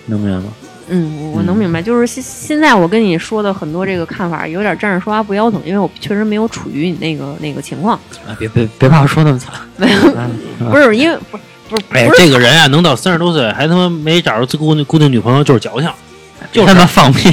[0.06, 0.52] 能明白吗？
[0.90, 7.94] 嗯，我我能嗯明白，就是现现在我跟你说的很多这个看法，有点站着说话不腰疼，因为我确实没有处于你那个那个情况，
[8.26, 15.90] 啊，别别别怕我说那么惨，没有，不是因为不是不是哎这个人啊，能到三十多岁还他妈没找着自固定固定女朋友，就是矫情，
[16.50, 17.30] 就 他妈放屁！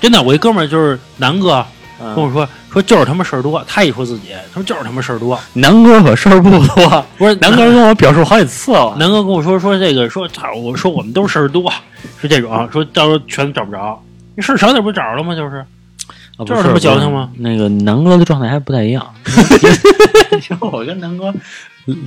[0.00, 0.20] 真的。
[0.22, 1.64] 我一哥们儿就是南哥
[1.98, 5.38] 跟跟我说说就是他妈事儿多，他一说自己，他说就是他妈事儿多。
[5.54, 8.94] 南哥可事儿不多，不是南哥跟我表述好几次了。
[8.98, 11.72] 南哥跟我说说这个说操，我说我们都是事儿多，
[12.20, 14.00] 是这种啊说到时候全找不着，
[14.36, 15.34] 你事儿少点不就找着了吗？
[15.34, 15.56] 就是
[16.36, 17.30] 啊这有什么矫情吗？
[17.36, 19.04] 那个南哥的状态还不太一样。
[20.40, 21.34] 其实我跟南哥，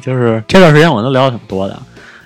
[0.02, 1.78] 就是这段时间我都聊的挺多的。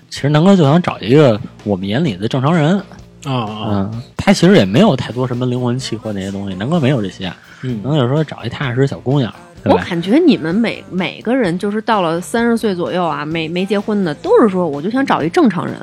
[0.09, 2.81] 其实南哥就想找一个我们眼里的正常人，
[3.25, 7.31] 啊啊嗯，他其实也没有太多什么灵魂契合那些东西，南哥没有这些。
[7.63, 9.79] 嗯能有时候找一踏实的小姑娘，对吧？
[9.79, 15.75] 我感觉你们每每个人就是到了三十岁左右啊，没没结婚的，都是说我就想找一正常人，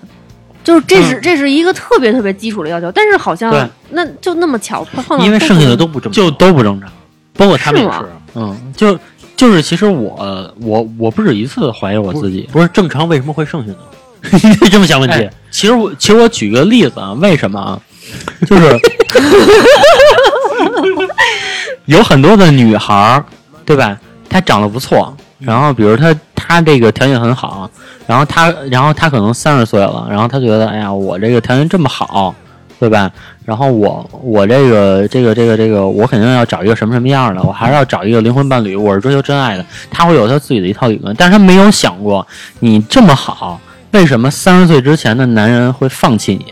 [0.62, 6.88] 就是这是、这是一个特别特别基础的要求，但是好像对那就那么巧碰到，因为剩下的都不正常，就都不正常。
[7.34, 8.04] 包括他们也是是，
[8.36, 8.96] 嗯，就
[9.36, 13.78] 就是其实我我我不止一次怀疑我自己，不是正常为什么会剩下呢？
[14.30, 15.30] 你 得这么想问题哎。
[15.50, 17.80] 其实我其实我举个例子啊，为什么啊？
[18.46, 18.78] 就是
[21.86, 23.24] 有很多的女孩儿，
[23.64, 23.98] 对吧？
[24.28, 27.68] 她长得不错，然后比如她她这个条件很好，
[28.06, 32.34] 然后她然后她可能三十岁了，然后她觉得哎呀，我这个条件这么好，
[32.78, 33.10] 对吧？
[33.44, 39.64] 然后我我这个这个这个这个，我肯定要找一个什么什么样的，我还是要找一个灵魂伴侣，我是追求真爱的。
[39.90, 42.26] 她会有她自己的一套理论，但是她没有想过，
[42.60, 43.60] 你这么好，
[43.92, 46.46] 为什么三十岁之前的男人会放弃你？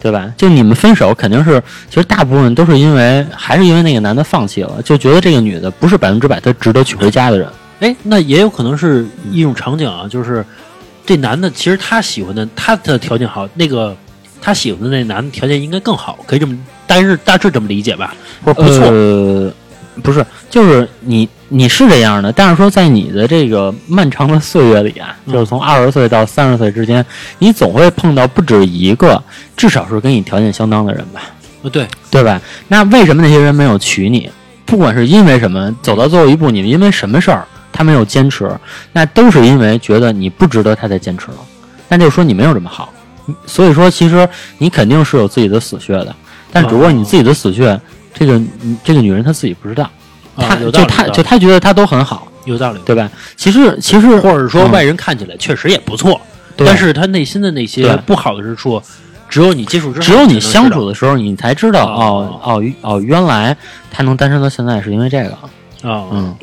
[0.00, 0.32] 对吧？
[0.36, 7.48] 就你们分手肯定是，其实大部分都是因为，还是因为那个男的放弃了，就觉得这个女的不是百分之百他值得娶回家的人。
[7.80, 10.44] 哎，那也有可能是一种场景啊，就是
[11.04, 13.96] 这男的其实他喜欢的他的条件好，那个
[14.40, 16.56] 他喜欢的那男的条件应该更好，可以这么，
[16.86, 18.14] 但是大致这么理解吧，
[18.44, 18.86] 或者不错。
[18.86, 19.52] 呃，
[20.00, 27.04] 不是，就是你你是这样的，但是说在你的这个漫长的岁月里啊，嗯就是从二十岁到三十岁之间，
[27.38, 29.22] 你总会碰到不止一个，
[29.56, 31.22] 至少是跟你条件相当的人吧，
[31.62, 32.40] 啊对，对吧？
[32.68, 34.30] 那为什么那些人没有娶你？
[34.66, 38.50] 不管是因为什么，走到最后一步，你们因为什么事儿他没有坚持，
[38.92, 41.38] 那都是因为觉得你不值得他再坚持了，
[41.88, 42.92] 那就是说你没有这么好。
[43.46, 44.28] 所以说，其实
[44.58, 46.14] 你肯定是有自己的死穴的，
[46.52, 47.78] 但只不过你自己的死穴，
[48.12, 48.40] 这个
[48.82, 49.90] 这个女人她自己不知道，
[50.38, 52.80] 她啊有道就理有道理她就他觉得他都很好，有道理。
[52.84, 53.10] 对吧？
[53.36, 56.20] 其实其实或者说嗯外人看起来确实也不错，
[56.56, 58.80] 对但是他内心的那些不好的之处，
[59.28, 63.56] 只有你接触之后，只有你相处的时候，你才知道哦哦哦哦，原来
[63.90, 65.30] 他能单身到现在是因为这个。
[65.88, 66.34] 啊，嗯，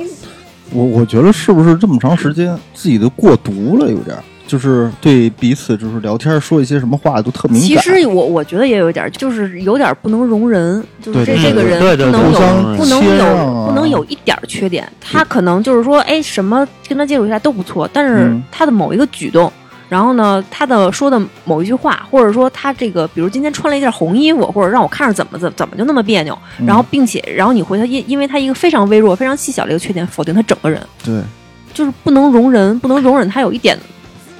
[0.72, 7.68] 我我觉得是不是这么长时间自己都过毒了，有点儿，就是对彼此就是聊天说一些什么话都特敏感。
[7.68, 12.40] 其实我我觉得也有一点儿，就是有点儿不能容人，就是这这个人不能有
[12.78, 13.68] 不能有啊。
[13.68, 14.88] 不能有一点儿缺点。
[15.02, 18.44] 他可能就是说，哎，什么跟他接触一下来都不错，但是嗯。
[18.52, 19.52] 他的某一个举动，
[19.90, 26.66] 然后呢，他的说的某一句话，或者说他这个，比如今天穿了一件红衣服，或者让我看着怎么怎怎么就那么别扭，嗯。
[26.66, 31.22] 然后并且然后你回他因因为他一个非常微弱、非常细小的一个缺点，否定他整个人，对，
[31.74, 33.78] 就是不能容忍，不能容忍他有一点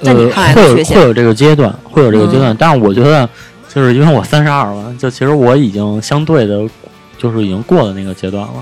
[0.02, 0.96] 在你呃，看来会的缺陷。
[0.96, 3.28] 有会有这个阶段，会有这个阶段，嗯但是我觉得，
[3.68, 6.66] 就是因为我三十二了，就其实我已经相对的，
[7.18, 8.54] 就是已经过了那个阶段了。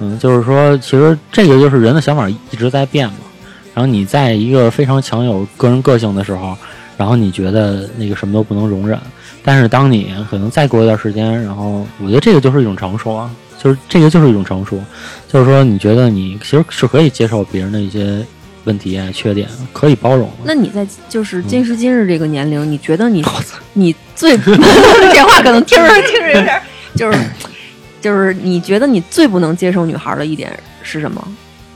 [0.00, 3.14] 嗯，就是说，其实这个就是人的想法一直在变嘛。
[3.74, 6.56] 然后你在一个非常强有个人个性的时候，
[6.96, 8.98] 然后你觉得那个什么都不能容忍，
[9.44, 13.30] 但是当你可能再过一段时间，然后我觉得这个就是一种成熟啊，
[13.62, 14.82] 就是这个就是一种成熟，
[15.28, 18.24] 就是说你觉得你其实是可以接受别人的一些
[18.64, 20.30] 问题啊、缺点，可以包容。
[20.44, 23.24] 那你在就是今时今日这个年龄，你觉得嗯你
[23.74, 26.60] 你最 这话可能听着听着有点，
[26.94, 27.18] 就是
[28.00, 30.52] 就是你觉得你最不能接受女孩的一点
[30.82, 31.26] 是什么？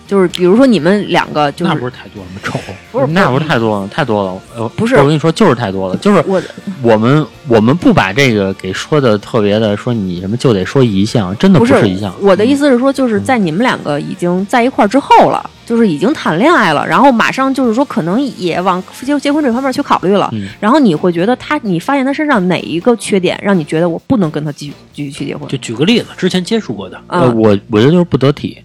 [0.06, 2.40] 就是比如说你们两个就是那不是太多了吗？
[2.42, 2.58] 丑，
[2.92, 4.40] 不是那不是太多了，太多了。
[4.56, 5.96] 呃，不是我跟你说，就是太多了。
[5.96, 6.40] 就是我
[6.82, 12.14] 我们我们不把这个给说的特别的，说你什么就得说一项，真的不是一项。
[12.20, 25.48] 我的意思是说，就是在你们两个已经在一块儿之后了，就是已经谈恋爱了，然后马上就是说可能也往结结婚这方面去考虑了，嗯然后你会觉得他，你发现他身上哪一个缺点让你觉得我不能跟他继续继续去结婚？
[25.48, 28.58] 就举个例子，之前接触过的，我我觉得就是不得体。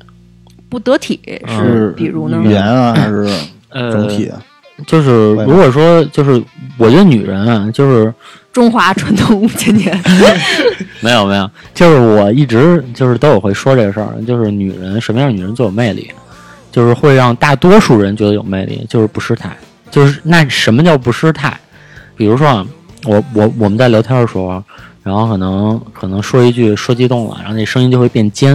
[0.69, 2.39] 不得体嗯是比如呢？
[2.43, 3.27] 语言啊，还是
[3.69, 4.41] 呃，整体啊？
[4.87, 6.41] 就是如果说就是，
[6.77, 8.13] 我觉得女人啊，就是
[8.53, 10.01] 中华传统五千年，
[11.01, 16.09] 没有没有，就是我一直就是都有会说这个事儿，就是女人什么样的女人最有魅力，
[16.71, 19.55] 就是会让大多数人觉得有魅力，就是不失态。
[19.91, 21.59] 就是那什么叫不失态？
[22.15, 22.65] 比如说啊，
[23.05, 24.63] 我我我们在聊天的时候，
[25.03, 28.53] 然后可能可能说一句说激动了，然后那声音就会变尖，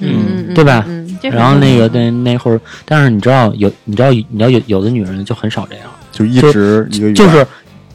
[0.00, 0.84] 嗯，嗯对吧
[1.22, 7.46] 然后那个那那会儿，但是你知道有你知道你知道有有的女人就很少这样，就一直就是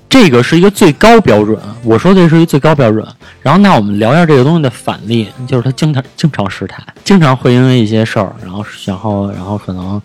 [0.07, 1.57] 这个是一个最高标准。
[1.83, 3.05] 我说这是一个最高标准。
[3.41, 10.01] 然后那我们聊一下这个东西的反例，就是他经常经常失态，经常会因为一些事儿，然后然后然后可能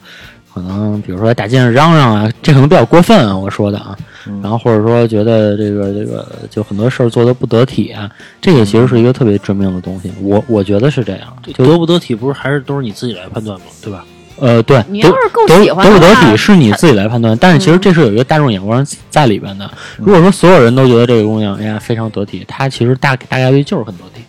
[0.53, 3.97] 可能比如说打街上嚷嚷啊，这可能比较过分啊，我说的啊。
[4.27, 10.13] 嗯然后或者说觉得这个这个就很多事儿做的不得体啊，这个其实是一个特别致命的东西。
[10.21, 13.67] 我我觉得是这样，就得不得体不是还是都是你自己来判断吗？
[13.83, 14.05] 对吧？
[14.39, 19.71] 呃对，你要是够得喜欢得不得体是你自己来判断，但是其实这是有一个大众眼光在里边的。
[19.97, 24.23] 如果说所有人都觉得这个姑娘哎呀非常得体，她其实大大概率就是很得体。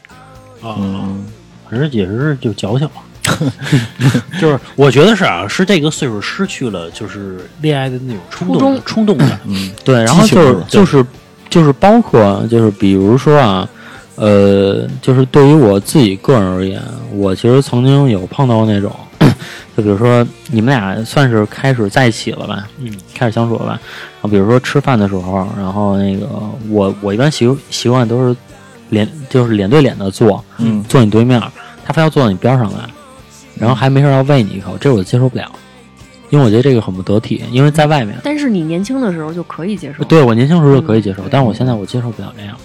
[0.65, 1.25] 啊，嗯，
[1.69, 3.01] 反正也是就矫情嘛。
[4.39, 9.39] 就是我觉得是啊，是这个岁数失去了就是恋爱的那种冲动冲动感。
[9.45, 11.05] 嗯，对，然后就是就是
[11.49, 13.67] 就是包括就是比如说啊，
[14.15, 16.81] 呃，就是对于我自己个人而言，
[17.13, 18.93] 我其实曾经有碰到过那种，
[19.75, 26.27] 就比如说你们俩算是开始在一起了吧，嗯，开始相处了吧，然后比如说吃饭的时候，然后那个
[26.69, 28.35] 我我一般习习惯都是
[28.89, 31.41] 脸就是脸对脸的坐，嗯坐你对面，
[31.85, 32.79] 他非要坐到你边上来，
[33.61, 35.49] 然后还没事要喂你一口，这我接受不了。
[36.31, 40.03] 因为我觉得这个很不得体，因为在外面，但是你年轻的时候就可以接受。
[40.05, 42.55] 对我年轻时候就可以接受，嗯但是我现在我接受不了这样。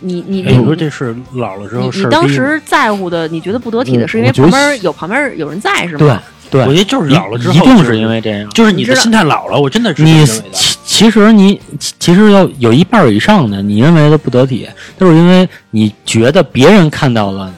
[0.00, 6.22] 你你哎，你你说这是老了之后你你事儿逼吗当时在乎的，你觉得不得体的嗯是因为旁边有旁边有人在是对吗？
[6.50, 8.48] 对，我觉得就是老了之后，一定是因为这样。
[8.50, 10.24] 就是你的心态老了，我真的是你。
[10.26, 14.66] 其其实你其其实要有一半以上的，你认为的不得体，
[14.98, 17.52] 都是因为你觉得别人看到了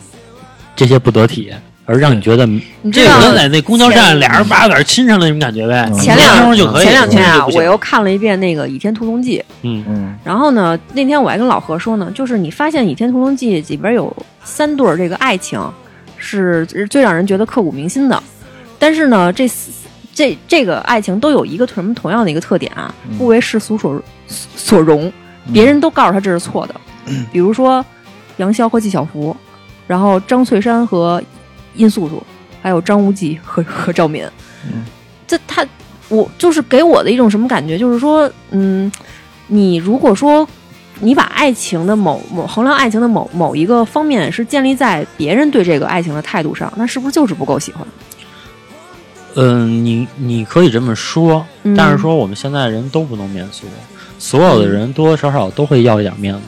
[0.77, 1.53] 这些不得体，
[1.87, 2.61] 而让你觉得你
[2.91, 5.87] 知道这个跟在那公交站俩人把杆亲上了那种感觉呗。
[5.91, 10.19] 嗯前两就可以，前两天啊，我又看了一遍那个《倚天屠龙记》，嗯嗯。
[10.25, 14.15] 然后呢，那天我还跟老何说呢，就是你发现《倚天屠龙记》里边有
[14.45, 15.61] 三对儿这个爱情
[16.17, 18.23] 是最让人觉得刻骨铭心的，
[18.79, 19.71] 但是呢，这四
[20.15, 25.13] 这这个爱情都有一个什么同样的一个特点啊，嗯不为世俗所所容，
[25.53, 26.75] 别人都告诉他这是错的，
[27.31, 27.85] 比如说
[28.39, 29.37] 杨逍和纪晓芙，
[29.87, 31.23] 然后张翠山和
[31.75, 32.23] 殷素素，
[32.63, 34.25] 还有张无忌和和赵敏，
[34.67, 34.85] 嗯
[35.27, 35.67] 这他
[36.09, 38.91] 我就是给我的一种什么感觉，就是说，嗯，
[39.47, 40.47] 你如果说
[41.01, 47.87] 你把爱情的某某衡量爱情的某某一个方面是建立在别人对这个爱情的态度上，那是不是就是不够喜欢？
[49.37, 53.67] 嗯，你你可以这么说，嗯但是说我们现在人都不能免俗，
[54.19, 56.41] 所有的人多多少少都会要一点面子。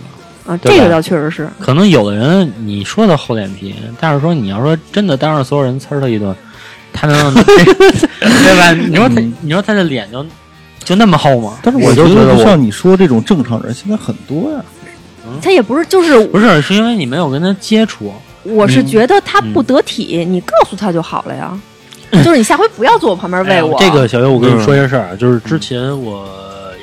[0.47, 6.35] 啊，这个倒确实是，可能有的人你说他厚脸皮，但是说你要说真的当着所有人呲儿他一顿，
[6.93, 8.73] 他能 对吧？
[8.73, 10.25] 你说他，你说他的脸就
[10.85, 11.59] 就那么厚吗？
[11.63, 14.63] 但是我觉得，就觉得像你说这种正常人，现在很多呀。
[15.43, 18.13] 他也不是，就是不是，是因为你没有跟他接触。
[18.45, 21.59] 我是嗯觉得他不得体，你告诉他就好了呀。
[22.23, 23.77] 就是你下回不要坐我旁边喂我。
[23.81, 26.25] 这个小优，我跟你嗯说一件事儿啊，就是之前我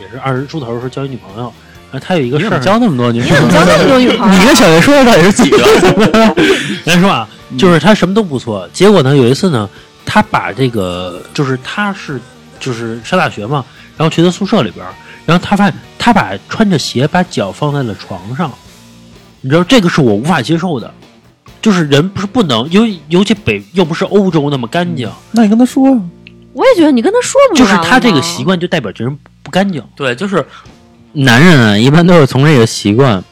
[0.01, 1.51] 也是二十出头的时候交一女朋友，
[1.93, 3.41] 然后她有一个事儿交那么多女你朋友？
[3.41, 4.39] 怎么交那么多女朋友？
[4.39, 5.63] 你跟小月说的到底是几个？
[6.83, 9.69] 咱说啊，就是他什么都不错，结果呢，有一次呢，
[10.03, 12.19] 他把这个就是他是
[12.59, 13.63] 就是上大学嘛，
[13.95, 14.91] 然后去他宿舍里边儿，
[15.27, 18.51] 然后他发现他把穿着鞋把脚放在了床上，
[19.41, 20.91] 你知道这个是我无法接受的，
[21.61, 25.99] 就是人不是不能，尤尤其北又不是欧洲那么干净，那你跟他说呀，
[26.53, 29.83] 我也觉得你跟他说不就是他这个习，惯就代表这人不干净。
[29.95, 30.43] 对，就是
[31.13, 33.23] 男人啊，一般都是从这个习惯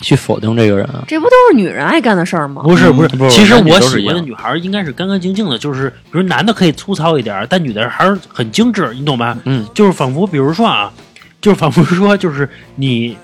[0.00, 0.88] 去否定这个人。
[1.08, 2.62] 这不都是女人爱干的事儿吗？
[2.62, 9.36] 不是不是，其实我喜欢的女孩儿应该是干干净净的，就是比如男的可以粗糙一点儿，但女的还是很精致，你懂吧？
[9.44, 10.92] 嗯，就是仿佛比如说啊，
[11.40, 13.16] 就是仿佛说就是你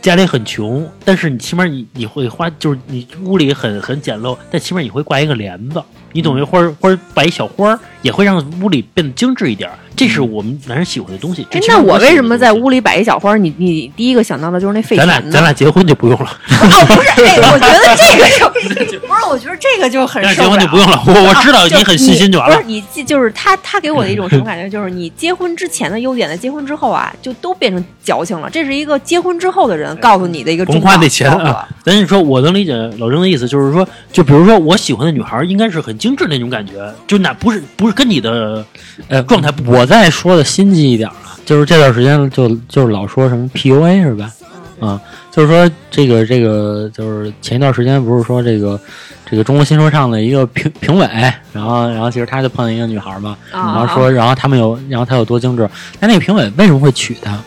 [0.00, 5.82] 家里很穷，但是你起码你你会花，就是你屋里很很简陋，但起码你会挂一个帘子，
[6.12, 6.42] 你懂于？
[6.42, 9.78] 或者或者摆一小花儿，也会让屋里变得精致一点儿。
[10.02, 11.46] 这是我们男人喜欢的东西。
[11.48, 12.70] 这哎那我为什么在屋？
[12.72, 13.36] 里摆一小花？
[13.36, 15.20] 你你第一个想到的就是那费咱俩。
[15.30, 21.02] 咱俩结婚就不用了， 哦，不是，哎，我觉得这个就 不是，我觉得这个就很咱俩受了结婚就不用了。
[21.06, 22.66] 我我知道你很细心就完了不是。
[22.66, 24.68] 你记，就是他，他给我的一种什么感觉？
[24.68, 28.48] 就是你结婚之前的优点，在结婚之后啊，就都变成矫情了。
[28.50, 31.30] 这是一个结婚之后的人告诉你的一个甭忠告花那钱！
[31.84, 36.72] 咱是说，我能理解老郑的意思，就是说，就比如说我喜欢的女孩儿，应该是很精致那种感觉，
[37.06, 38.64] 就那不是不是跟你的
[39.08, 44.30] 呃，状态不我再说的心机一点啊，就是这段时间就就是老说什么 PUA 是吧？
[44.80, 48.80] 啊，就是说这个这个就是前一段时间不是说这个
[49.30, 51.06] 这个中国新说唱的一个评评委，
[51.52, 55.68] 然后然后其实他就碰见一个女孩嘛，然啊后说然后他们有然后他有多精致，
[56.00, 57.38] 但那个评委为什么会娶她，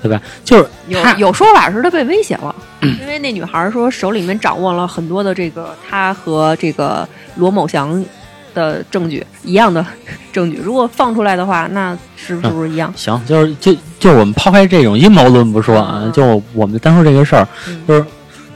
[0.00, 0.22] 对吧？
[0.44, 8.02] 就是有有说法是他被威胁了， 因为那女孩说手里面掌握了很多的这个他和这个罗某祥
[8.54, 9.84] 的证据一样的
[10.32, 12.92] 证据，如果放出来的话，那是是不是一样？
[12.96, 18.04] 行，就是就就我们抛开这种阴谋论不说啊，嗯就我们单说这个事儿，嗯就是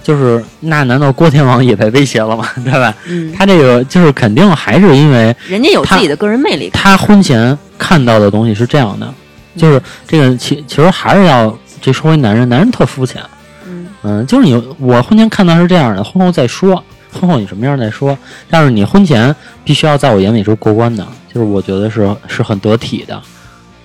[0.02, 2.46] 就是那难道郭天王也被威胁了吗？
[2.64, 2.94] 对吧？
[3.06, 6.68] 嗯，他这个就是肯定还是因为人家有自己的个人魅力。
[6.74, 9.12] 他婚前看到的东西是这样的，
[9.56, 13.22] 就是这个其其实还是要这说回男人，男人特肤浅，
[13.66, 16.82] 嗯嗯，就是你我婚前看到是这样的，婚后再说，
[17.14, 18.16] 婚后你什么样再说，
[18.50, 19.34] 但是你婚前
[19.64, 23.22] 必须要在我眼里是过关的，就是我觉得是是很得体的，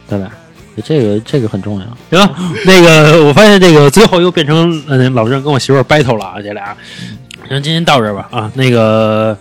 [0.10, 0.32] 对吧？
[0.84, 2.18] 这个这个很重要。
[2.18, 6.76] 行，那个我发现这个最后又变成呃老郑跟我媳妇儿 battle 了啊，这俩。
[7.50, 9.38] 行，今天到这吧啊，那个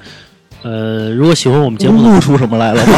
[0.63, 2.93] 呃，如果喜欢我们节目的悟出什么来了吗？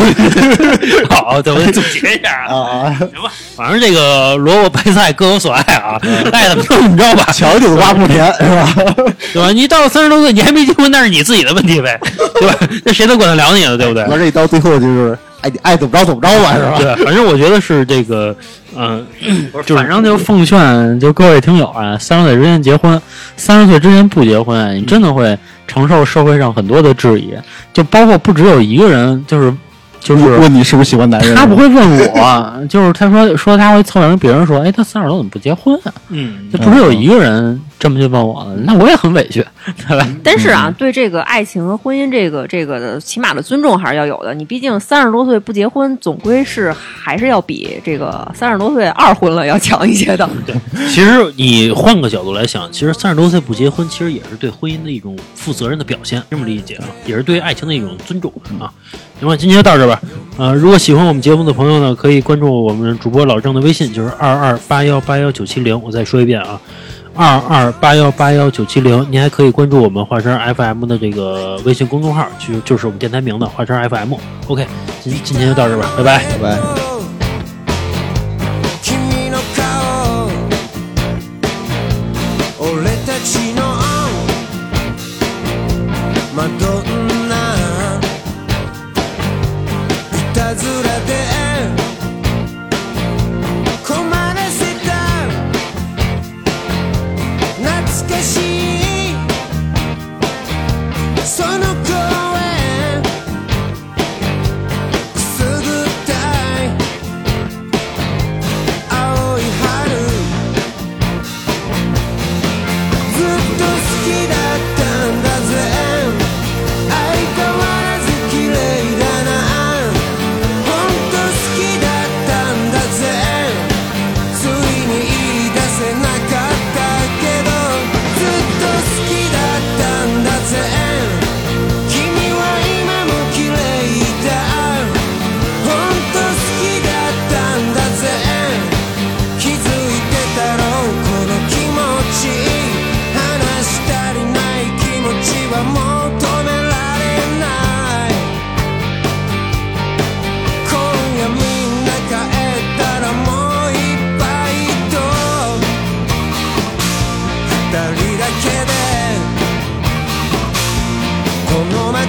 [1.11, 2.89] 好，对，我得总结一下啊。
[2.99, 6.01] 行吧，反正这个萝卜白菜各有所爱啊，
[6.33, 8.95] 爱怎么着怎么着吧，桥顶挖不甜是吧？
[9.33, 9.51] 对吧？
[9.53, 12.01] 你到了三十多岁，你还没结婚，那是你自己的问题呗，
[12.41, 12.57] 对吧？
[12.85, 13.77] 那谁能管得了你呢？
[13.77, 14.05] 对不对？
[14.05, 16.77] 完这到最后就是爱爱怎么着怎么着吧，是吧？
[16.79, 18.35] 对，反正我觉得是这个，
[18.75, 19.07] 嗯、
[19.53, 23.01] 就是反正就奉劝就各位听友啊，三十岁之前结婚，
[23.37, 25.39] 三十岁之前不结婚，你真的会
[25.71, 27.33] 承受社会上很多的质疑，
[27.73, 29.55] 就包括不只有一个人，就是
[30.01, 31.37] 就是问问你是不是喜欢男人？
[31.37, 35.95] 他不会问我， 就是他说说他会凑上跟别人说，哎，他三十多怎么不结婚啊？
[36.09, 39.45] 嗯就不是有一个人这么就问我了，那我也很委屈，
[39.89, 40.07] 对吧？
[40.23, 44.35] 但是啊，对这个爱情和婚姻这个这个的起码的尊重还是要有的。
[44.35, 50.29] 你毕竟三十多岁不结婚，总归是还是要比这个三十多岁二婚了要强一些的。
[50.47, 50.55] 对
[50.89, 58.71] 其实你换个角度来想，其实三十多岁不结婚，其实也是对婚姻的一种负责任的表现，这么理解啊，也是对爱情的一种尊重啊。
[59.19, 59.99] 行吧，今天就到这儿吧。
[60.37, 65.81] 呃，如果喜欢我们节目的朋友呢，可以关注我们主播老郑的微信，就是二二八幺八幺九七零。
[65.83, 66.61] 我再说一遍啊，
[67.15, 69.07] 二二八幺八幺九七零。
[69.11, 74.15] 您还可以关注我们华山 FM 的这个微信公众号，就就是我们电台名的华山 FM。
[74.47, 74.67] OK，
[75.03, 76.25] 今今天就到这吧，拜拜。
[76.33, 77.00] 拜拜。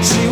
[0.02, 0.31] that you